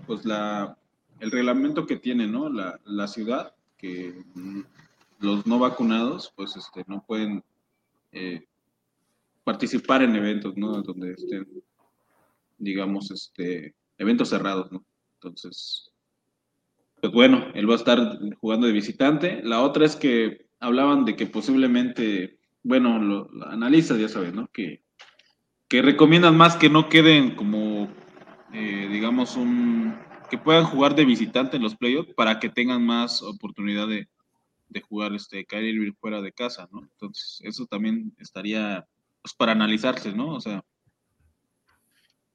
[0.06, 0.76] pues la,
[1.18, 2.50] el reglamento que tiene, ¿no?
[2.50, 4.22] La, la ciudad, que
[5.18, 7.42] los no vacunados, pues este, no pueden
[8.12, 8.46] eh,
[9.44, 10.82] participar en eventos, ¿no?
[10.82, 11.46] Donde estén,
[12.58, 14.84] digamos, este, eventos cerrados, ¿no?
[15.14, 15.92] Entonces,
[17.00, 19.40] pues bueno, él va a estar jugando de visitante.
[19.42, 24.48] La otra es que hablaban de que posiblemente, bueno, los analistas ya saben, ¿no?
[24.48, 24.82] Que,
[25.68, 27.88] que recomiendan más que no queden como,
[28.52, 29.96] eh, digamos, un
[30.30, 34.08] que puedan jugar de visitante en los playoffs para que tengan más oportunidad de,
[34.68, 36.82] de jugar este Kyrie fuera de casa, ¿no?
[36.82, 38.86] Entonces, eso también estaría
[39.22, 40.34] pues, para analizarse, ¿no?
[40.34, 40.64] O sea,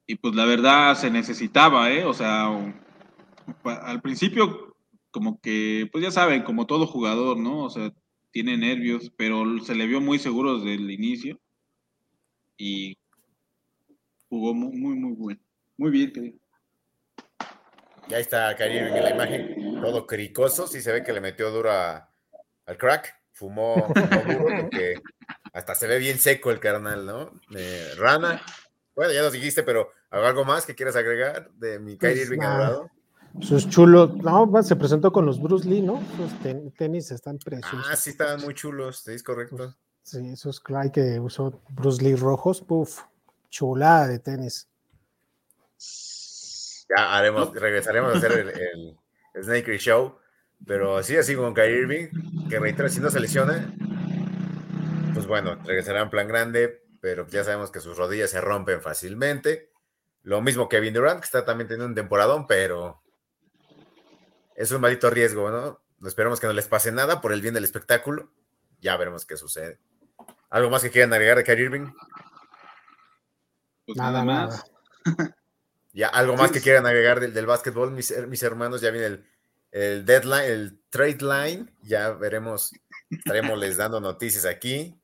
[0.06, 2.04] y pues la verdad se necesitaba, ¿eh?
[2.04, 2.50] O sea,
[3.64, 4.76] al principio
[5.10, 7.64] como que, pues ya saben, como todo jugador, ¿no?
[7.64, 7.92] O sea,
[8.30, 11.38] tiene nervios, pero se le vio muy seguro desde el inicio
[12.56, 12.96] y
[14.28, 15.40] jugó muy, muy, muy bueno.
[15.76, 16.38] Muy bien, querido.
[18.08, 21.70] Ya está Kyrie en la imagen, todo cricoso, sí se ve que le metió duro
[22.66, 23.74] al crack, fumó,
[24.26, 24.94] duro porque
[25.52, 27.30] hasta se ve bien seco el carnal, ¿no?
[27.96, 28.42] Rana,
[28.94, 32.40] bueno, ya nos dijiste, pero ¿algo más que quieras agregar de mi Kyrie pues, Irving
[32.40, 32.90] lado?
[33.40, 36.02] Sus chulos, no, se presentó con los Bruce Lee, ¿no?
[36.16, 37.86] Sus tenis están preciosos.
[37.90, 39.74] Ah, sí, estaban muy chulos, es correcto.
[40.02, 43.00] Sí, esos que usó Bruce Lee rojos, puf,
[43.48, 44.68] chulada de tenis.
[46.90, 48.98] Ya haremos, regresaremos a hacer el,
[49.34, 50.16] el Show,
[50.66, 53.74] pero así, así con Kyrie Irving, que reitero, si no se lesiona,
[55.14, 59.70] pues bueno, regresará en plan grande, pero ya sabemos que sus rodillas se rompen fácilmente.
[60.22, 63.02] Lo mismo que Kevin Durant, que está también teniendo un temporadón, pero
[64.54, 65.82] es un maldito riesgo, ¿no?
[66.06, 68.30] Esperemos que no les pase nada por el bien del espectáculo.
[68.80, 69.78] Ya veremos qué sucede.
[70.50, 71.92] ¿Algo más que quieran agregar de Kyrie Irving?
[73.86, 74.64] Pues nada, más.
[75.92, 79.26] ya, algo más que quieran agregar del, del básquetbol, mis, mis, hermanos, ya viene el,
[79.72, 82.72] el, deadline, el trade line, ya veremos,
[83.10, 84.94] estaremos les dando noticias aquí.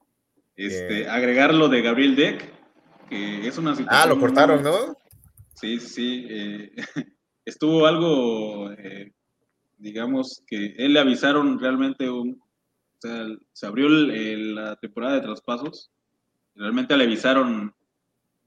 [0.55, 2.53] Este, eh, agregar lo de Gabriel Deck,
[3.09, 4.03] que es una situación.
[4.03, 4.97] Ah, lo cortaron, ¿no?
[5.55, 6.27] Sí, sí.
[6.31, 6.73] Eh,
[7.45, 9.13] estuvo algo eh,
[9.79, 15.91] digamos que él le avisaron realmente un, o sea, se abrió la temporada de traspasos,
[16.55, 17.75] realmente le avisaron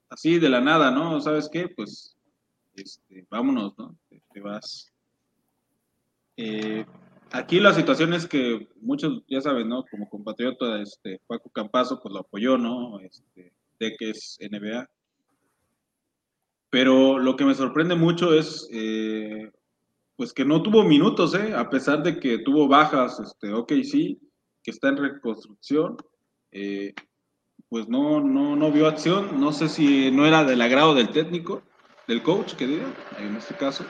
[0.10, 1.20] así de la nada, ¿no?
[1.22, 1.70] ¿Sabes qué?
[1.70, 2.16] Pues
[2.76, 3.98] este, vámonos, ¿no?
[4.34, 4.92] Te, vas.
[6.44, 6.86] Eh,
[7.32, 9.86] aquí la situación es que muchos ya saben, ¿no?
[9.92, 13.00] Como compatriota, este, Paco Campazo, pues lo apoyó, ¿no?
[13.00, 14.90] Este, de que es NBA.
[16.72, 19.52] Pero lo que me sorprende mucho es eh,
[20.16, 21.54] pues que no tuvo minutos, ¿eh?
[21.56, 24.20] a pesar de que tuvo bajas, este, ok, sí,
[24.64, 25.98] que está en reconstrucción,
[26.52, 26.94] eh,
[27.70, 31.62] pues no, no, no vio acción, no sé si no era del agrado del técnico,
[32.08, 32.88] del coach, que diga,
[33.20, 33.86] en este caso,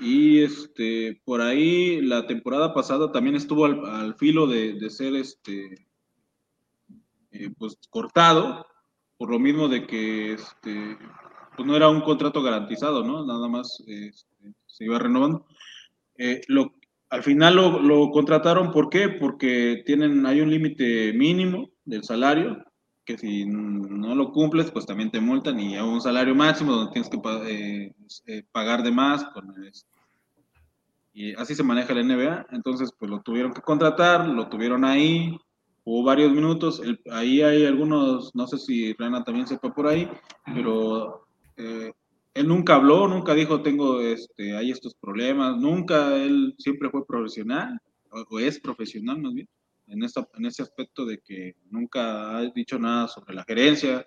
[0.00, 5.86] y este, por ahí la temporada pasada también estuvo al, filo de, ser este,
[7.32, 8.66] eh, pues cortado,
[9.18, 10.96] por lo mismo de que este,
[11.56, 13.26] pues no era un contrato garantizado, ¿no?
[13.26, 15.46] Nada más este, se iba renovando.
[16.16, 16.74] Eh, lo,
[17.10, 19.08] al final lo, contrataron, ¿por qué?
[19.08, 22.64] Porque tienen, hay un límite mínimo del salario,
[23.16, 26.92] que si no lo cumples, pues también te multan y hay un salario máximo donde
[26.92, 27.94] tienes que eh,
[28.26, 29.26] eh, pagar de más.
[31.12, 32.46] y así se maneja la NBA.
[32.52, 35.36] Entonces, pues lo tuvieron que contratar, lo tuvieron ahí,
[35.84, 36.82] hubo varios minutos.
[37.10, 40.08] ahí hay algunos, no sé si Rana también sepa por ahí,
[40.44, 41.26] pero
[42.34, 47.78] él nunca habló, nunca dijo, tengo, este, hay estos problemas, nunca, él siempre fue profesional,
[48.10, 49.48] o, es profesional más bien,
[49.90, 54.04] en, esta, en ese aspecto de que nunca ha dicho nada sobre la gerencia,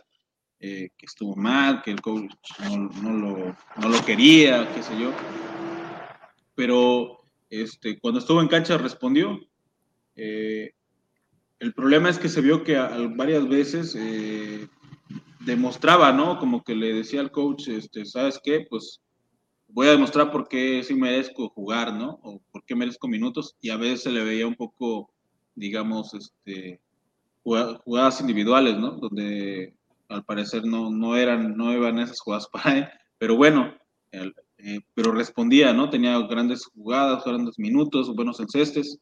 [0.59, 5.11] eh, que estuvo mal, que el coach no, lo, no, lo, quería, qué sé yo.
[6.55, 9.39] Pero este, cuando estuvo en cancha respondió.
[10.15, 10.71] Eh,
[11.59, 12.77] el problema es que se vio que
[13.15, 14.67] varias veces eh,
[15.41, 16.39] demostraba, ¿no?
[16.39, 18.65] Como que le decía al coach, este, ¿sabes qué?
[18.69, 19.01] Pues
[19.67, 22.19] voy a demostrar por qué sí merezco jugar, ¿no?
[22.23, 23.55] O por qué merezco minutos.
[23.61, 25.12] Y a veces se le veía un poco,
[25.56, 26.80] digamos, este,
[27.43, 28.91] jugadas individuales, ¿no?
[28.91, 29.74] Donde
[30.10, 32.88] al parecer no, no eran, no iban esas jugadas para él.
[33.18, 33.74] Pero bueno,
[34.12, 35.89] eh, pero respondía, ¿no?
[35.89, 38.99] Tenía grandes jugadas, grandes minutos, buenos encestes.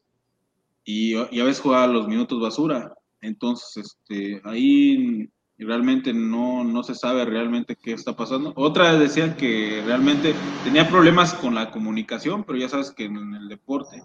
[0.84, 2.92] Y, y a veces jugaba los minutos basura.
[3.20, 8.52] Entonces, este, ahí realmente no, no se sabe realmente qué está pasando.
[8.56, 10.34] Otra decían que realmente
[10.64, 14.02] tenía problemas con la comunicación, pero ya sabes que en el deporte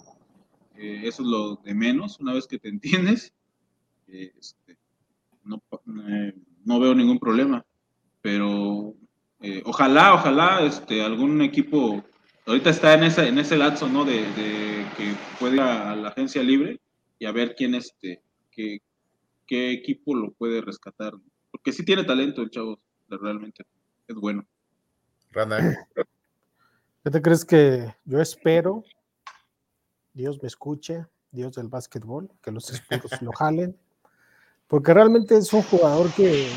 [0.78, 3.34] eh, eso es lo de menos, una vez que te entiendes,
[4.07, 4.78] eh, este,
[5.43, 5.61] no,
[6.09, 6.34] eh,
[6.65, 7.65] no, veo ningún problema,
[8.21, 8.93] pero
[9.65, 12.03] ojalá, ojalá este, algún equipo,
[12.45, 14.03] ahorita está en, esa, en ese lapso, ¿no?
[14.03, 16.80] De, de que puede ir a la agencia libre
[17.19, 18.21] y a ver quién, este,
[18.51, 18.82] qué,
[19.45, 21.13] qué equipo lo puede rescatar.
[21.51, 23.63] Porque sí tiene talento el chavo, realmente.
[24.07, 24.45] Es bueno.
[27.03, 28.84] ¿Qué te crees que yo espero?
[30.18, 33.78] Dios me escuche dios del básquetbol, que los Spurs lo jalen,
[34.68, 36.49] porque realmente es un jugador que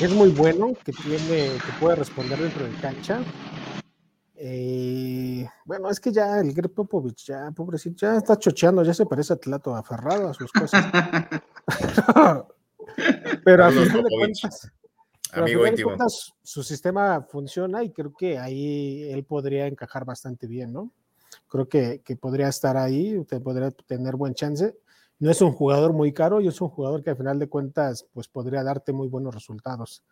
[0.00, 3.20] es muy bueno, que tiene, que puede responder dentro de cancha.
[4.36, 9.06] Eh, bueno, es que ya el Greg Popovich, ya, pobrecito, ya está chocheando, ya se
[9.06, 10.84] parece a Tlato aferrado a sus cosas.
[13.44, 14.72] Pero a Saludos, fin de cuentas,
[15.32, 20.46] Amigo final de cuentas, su sistema funciona y creo que ahí él podría encajar bastante
[20.46, 20.92] bien, ¿no?
[21.52, 24.74] Creo que, que podría estar ahí, te podría tener buen chance.
[25.18, 28.06] No es un jugador muy caro y es un jugador que al final de cuentas
[28.14, 30.02] pues podría darte muy buenos resultados.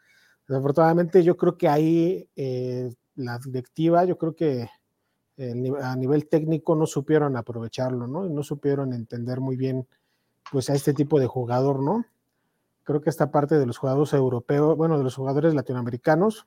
[0.46, 4.68] Desafortunadamente yo creo que ahí eh, la directiva, yo creo que
[5.38, 8.28] ni- a nivel técnico no supieron aprovecharlo, ¿no?
[8.28, 9.88] No supieron entender muy bien
[10.52, 12.04] pues a este tipo de jugador, ¿no?
[12.84, 16.44] Creo que esta parte de los jugadores europeos, bueno, de los jugadores latinoamericanos,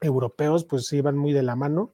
[0.00, 1.92] europeos, pues iban muy de la mano.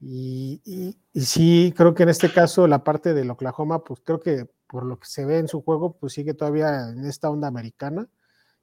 [0.00, 4.20] Y, y- y sí, creo que en este caso la parte del Oklahoma, pues creo
[4.20, 7.48] que por lo que se ve en su juego, pues sigue todavía en esta onda
[7.48, 8.06] americana.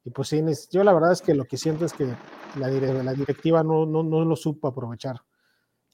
[0.05, 2.05] Y pues sí, yo la verdad es que lo que siento es que
[2.59, 5.21] la, la directiva no, no, no lo supo aprovechar.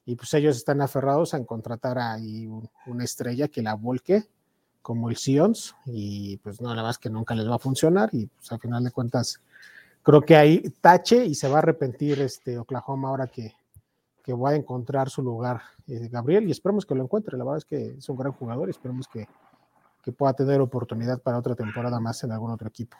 [0.05, 4.25] Y pues ellos están aferrados a contratar ahí un- una estrella que la volque,
[4.81, 8.09] como el Sions, y pues no, la verdad es que nunca les va a funcionar.
[8.13, 9.39] Y pues al final de cuentas,
[10.03, 13.53] creo que ahí tache y se va a arrepentir este Oklahoma ahora que,
[14.23, 17.37] que va a encontrar su lugar eh, Gabriel y esperemos que lo encuentre.
[17.37, 19.27] La verdad es que es un gran jugador y esperemos que,
[20.03, 22.97] que pueda tener oportunidad para otra temporada más en algún otro equipo.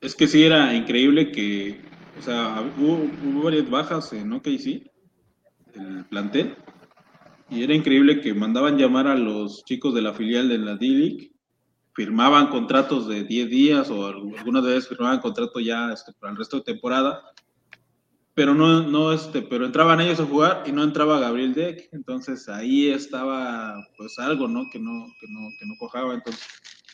[0.00, 1.80] Es que sí era increíble que,
[2.18, 4.90] o sea, hubo, hubo varias bajas en OKC,
[5.74, 6.56] el plantel,
[7.48, 11.32] y era increíble que mandaban llamar a los chicos de la filial de la D-League,
[11.94, 16.38] firmaban contratos de 10 días o al- algunas veces firmaban contrato ya este, para el
[16.38, 17.22] resto de temporada,
[18.34, 22.48] pero no, no, este, pero entraban ellos a jugar y no entraba Gabriel Deck, entonces
[22.48, 24.68] ahí estaba pues algo, ¿no?
[24.70, 26.44] Que no, que no, que no cojaba, entonces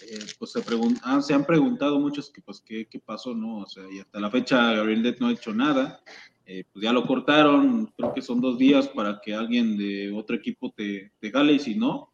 [0.02, 0.62] eh, pues se,
[1.02, 3.58] ah, se han preguntado muchos que pues qué, qué pasó, ¿no?
[3.58, 6.00] O sea, y hasta la fecha Gabriel Deck no ha hecho nada.
[6.46, 10.34] Eh, pues ya lo cortaron, creo que son dos días para que alguien de otro
[10.34, 12.12] equipo te, te jale y si no,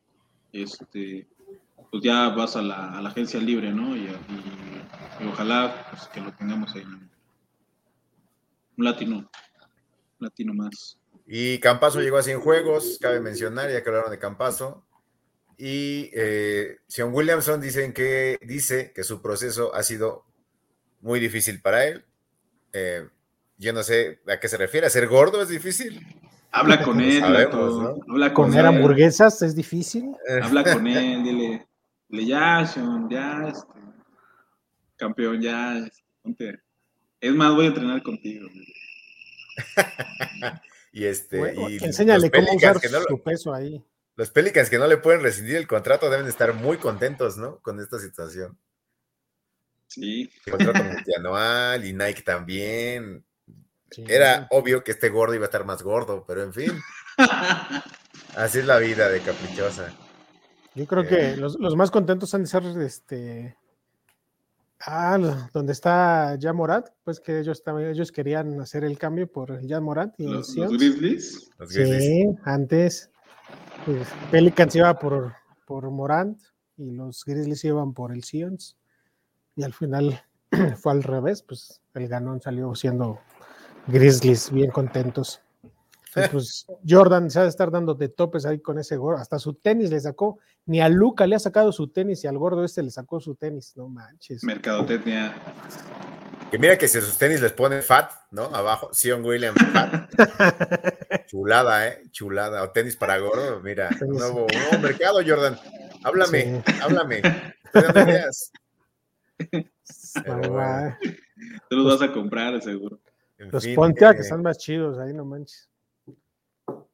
[0.53, 1.27] este,
[1.91, 3.97] pues ya vas a la, a la agencia libre, ¿no?
[3.97, 6.85] Y, y- ojalá pues, que lo tengamos ahí.
[8.77, 9.29] Un latino, un
[10.19, 10.99] latino más.
[11.27, 14.85] Y Campazo llegó a 100 juegos, cabe mencionar, ya que hablaron de Campazo.
[15.59, 20.25] Y eh, Sean Williamson dicen que, dice que su proceso ha sido
[21.01, 22.05] muy difícil para él.
[22.73, 23.09] Eh,
[23.59, 24.87] yo no sé a qué se refiere.
[24.87, 26.01] ¿A ser gordo es difícil?
[26.53, 28.13] Habla con No él, sabemos, ¿no?
[28.13, 28.67] habla con Comer él.
[28.67, 30.15] hamburguesas es difícil.
[30.43, 31.67] Habla con él, dile,
[32.09, 33.81] dile ya, Sean, ya, este,
[34.97, 35.87] campeón, ya,
[36.23, 36.61] ponte.
[37.21, 38.49] Es más, voy a entrenar contigo.
[38.53, 38.67] güey.
[40.93, 43.85] Y este, Bueno, y enséñale los cómo usar que no lo- su peso ahí.
[44.17, 47.59] los Pelicans que no le pueden rescindir el contrato deben estar muy contentos, ¿no?
[47.61, 48.59] Con esta situación.
[49.89, 53.25] Sí, El contrato multianual y Nike también.
[53.91, 54.05] Sí.
[54.09, 56.73] Era obvio que este gordo iba a estar más gordo, pero en fin,
[58.37, 59.95] así es la vida de caprichosa.
[60.75, 61.09] Yo creo Eh.
[61.09, 63.57] que los, los más contentos han de ser este.
[64.81, 69.67] Ah, donde está ya Morat, pues que ellos también ellos querían hacer el cambio por
[69.67, 70.55] Jan Morat y los.
[70.55, 71.51] Grizzlies.
[71.59, 72.03] Los Grizzlies.
[72.03, 73.11] Sí, antes
[73.85, 75.35] pues, Pelicans iba por,
[75.67, 76.41] por Morant
[76.77, 78.77] y los Grizzlies iban por el Sions.
[79.55, 80.23] Y al final
[80.77, 83.21] fue al revés, pues el ganón salió siendo
[83.87, 85.41] Grizzlies, bien contentos.
[86.17, 89.21] Y pues Jordan se ha de estar dando de topes ahí con ese gordo.
[89.21, 90.39] Hasta su tenis le sacó.
[90.65, 93.35] Ni a Luca le ha sacado su tenis y al gordo este le sacó su
[93.35, 93.75] tenis.
[93.77, 94.43] No manches.
[94.43, 95.35] Mercadotecnia.
[96.51, 98.45] Que mira que si sus tenis les ponen fat, ¿no?
[98.45, 100.11] Abajo, Sion Williams fat.
[101.27, 102.03] Chulada, ¿eh?
[102.11, 102.63] Chulada.
[102.63, 103.89] O tenis para gordo, mira.
[103.91, 104.19] Tenis.
[104.19, 105.59] Nuevo, nuevo mercado, Jordan.
[106.05, 106.73] Háblame, Sí.
[106.83, 107.17] háblame.
[107.65, 108.53] Estoy dando ideas.
[110.25, 110.97] Pero bueno,
[111.69, 112.99] Te los vas a comprar, seguro.
[113.39, 115.69] en Los fin, Pontiac eh, que están más chidos ahí, no manches.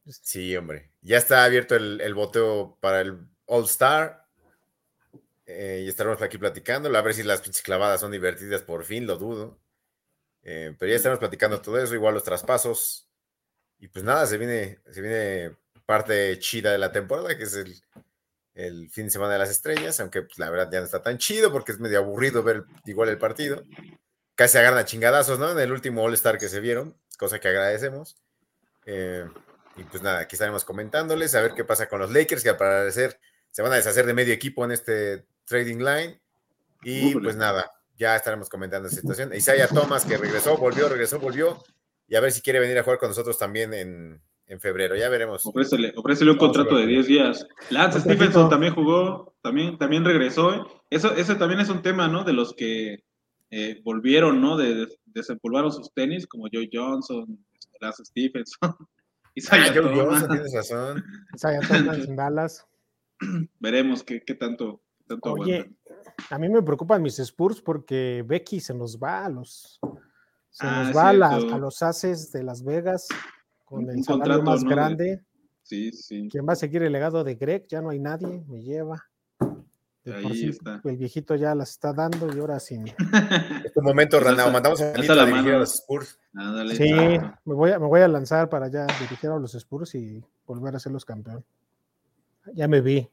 [0.07, 0.91] Sí, hombre.
[1.01, 2.15] Ya está abierto el, el
[2.81, 4.27] para el All Star.
[5.47, 6.95] Eh, y estaremos aquí platicando.
[6.97, 9.61] A ver si las pinches clavadas son divertidas por fin, lo dudo.
[10.43, 13.09] Eh, pero ya estaremos platicando todo eso, igual los traspasos.
[13.79, 17.75] Y pues nada, se viene, se viene parte chida de la temporada, que es el,
[18.55, 21.19] el fin de semana de las estrellas, aunque pues, la verdad ya no está tan
[21.19, 23.63] chido porque es medio aburrido ver igual el partido.
[24.35, 25.51] Casi agarran a chingadazos, ¿no?
[25.51, 28.17] En el último All Star que se vieron, cosa que agradecemos.
[28.87, 29.27] Eh,
[29.77, 32.57] y pues nada, aquí estaremos comentándoles, a ver qué pasa con los Lakers, que al
[32.57, 33.19] parecer
[33.51, 36.21] se van a deshacer de medio equipo en este trading line.
[36.83, 39.33] Y pues nada, ya estaremos comentando esa situación.
[39.35, 41.63] Isaiah Thomas, que regresó, volvió, regresó, volvió.
[42.09, 45.09] Y a ver si quiere venir a jugar con nosotros también en, en febrero, ya
[45.09, 45.47] veremos.
[45.47, 46.95] Ofrécele, ofrécele un Vamos contrato de ver.
[46.97, 47.47] 10 días.
[47.71, 48.01] Lance.
[48.01, 50.83] Stephenson también jugó, también, también regresó.
[50.91, 52.25] Eso, ese también es un tema, ¿no?
[52.25, 53.05] De los que
[53.51, 54.57] eh, volvieron, ¿no?
[54.57, 58.75] De, de- desempolvaron sus tenis, como Joe Johnson, este, Lance Stephenson.
[59.51, 59.97] Ah, Isaiah Joe Thomas.
[60.21, 61.05] Johnson, tienes razón.
[61.35, 62.67] Isaiah Thomas en Dallas.
[63.61, 65.77] Veremos qué, qué tanto, qué tanto Oye, aguantan.
[66.31, 69.81] a mí me preocupan mis Spurs porque Becky se nos va a los
[70.51, 73.09] se Ah, nos va a, las- a los Aces de Las Vegas
[73.65, 75.25] con Un- el un salario contrato, más grande.
[75.63, 76.29] Sí, sí.
[76.31, 77.67] ¿Quién va a seguir el legado de Greg?
[77.69, 79.03] Ya no hay nadie, me lleva.
[80.05, 80.81] De por Ahí sí, está.
[80.85, 82.89] el viejito ya las está dando y ahora sin.
[83.65, 84.51] Es tu momento, Pues Ranao.
[84.51, 86.19] Mandamos a la a dirigir a los Spurs.
[86.35, 89.95] Ándale, Sí, me voy, a, me voy a lanzar para ya dirigir a los Spurs
[89.95, 91.45] y volver a ser los campeón.
[92.55, 93.09] Ya me vi.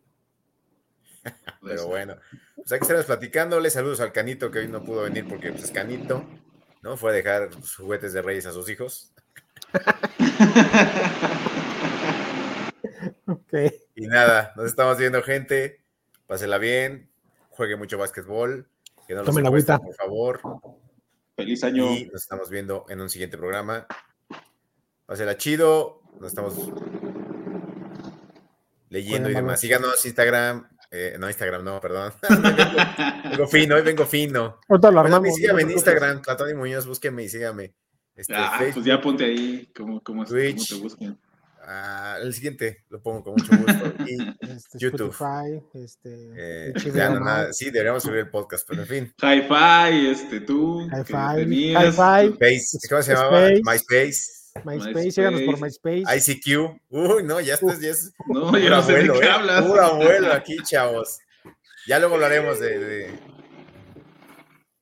[1.64, 2.16] Pero bueno,
[2.56, 3.70] pues aquí estaremos platicándole.
[3.70, 6.24] Saludos al Canito que hoy no pudo venir porque pues, es Canito,
[6.82, 6.98] ¿no?
[6.98, 9.14] Fue a dejar sus juguetes de reyes a sus hijos.
[13.28, 13.54] Ok.
[13.96, 15.79] Y nada, nos estamos viendo, gente.
[16.30, 17.10] Pásela bien,
[17.50, 18.70] juegue mucho básquetbol,
[19.08, 19.80] que no los Tomen secuestren, agüita.
[19.80, 20.42] por favor.
[21.36, 21.92] Feliz año.
[21.96, 23.88] Y nos estamos viendo en un siguiente programa.
[25.08, 26.54] Pásela chido, nos estamos
[28.90, 29.60] leyendo y demás.
[29.60, 32.14] Síganos Instagram, eh, no Instagram, no, perdón.
[32.30, 32.44] vengo,
[33.32, 34.60] vengo fino, hoy vengo fino.
[34.70, 35.36] Ahorita lo Bueno, armamos.
[35.36, 35.74] síganme no en.
[35.78, 37.74] Instagram, Platón y Muñoz, búsquenme y síganme.
[38.16, 40.70] Este, Ah, pues ya ponte ahí como, como, como Twitch.
[40.76, 41.18] te busquen.
[41.70, 43.94] Ah, el siguiente lo pongo con mucho gusto.
[44.06, 44.18] Y
[44.60, 45.12] Este, YouTube.
[45.12, 48.88] Spotify, este, eh, HBO ya no, Max, nada, sí, deberíamos subir el podcast, pero en
[48.88, 49.14] fin.
[49.22, 50.82] Hi-Fi, este, tú.
[50.92, 52.88] Hi-Fi, Hi-Fi.
[52.90, 53.48] ¿Cómo se llamaba?
[53.48, 53.64] Space.
[53.64, 54.26] MySpace,
[54.66, 56.04] MySpace, síganos por MySpace.
[56.18, 56.82] ICQ.
[56.90, 59.30] Uy, no, ya estás, ya es No, yo no sé de abuelo, qué ¿eh?
[59.30, 59.66] hablas.
[59.66, 61.20] Puro abuelo aquí, chavos.
[61.88, 63.20] Ya luego hablaremos de, de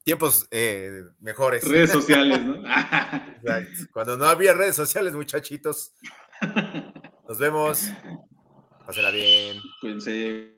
[0.04, 1.64] tiempos eh, mejores.
[1.68, 2.64] Redes sociales, ¿no?
[3.94, 5.94] Cuando no había redes sociales, muchachitos.
[7.28, 7.92] Nos vemos.
[8.86, 9.60] Pásela bien.
[9.82, 10.57] Cuídense.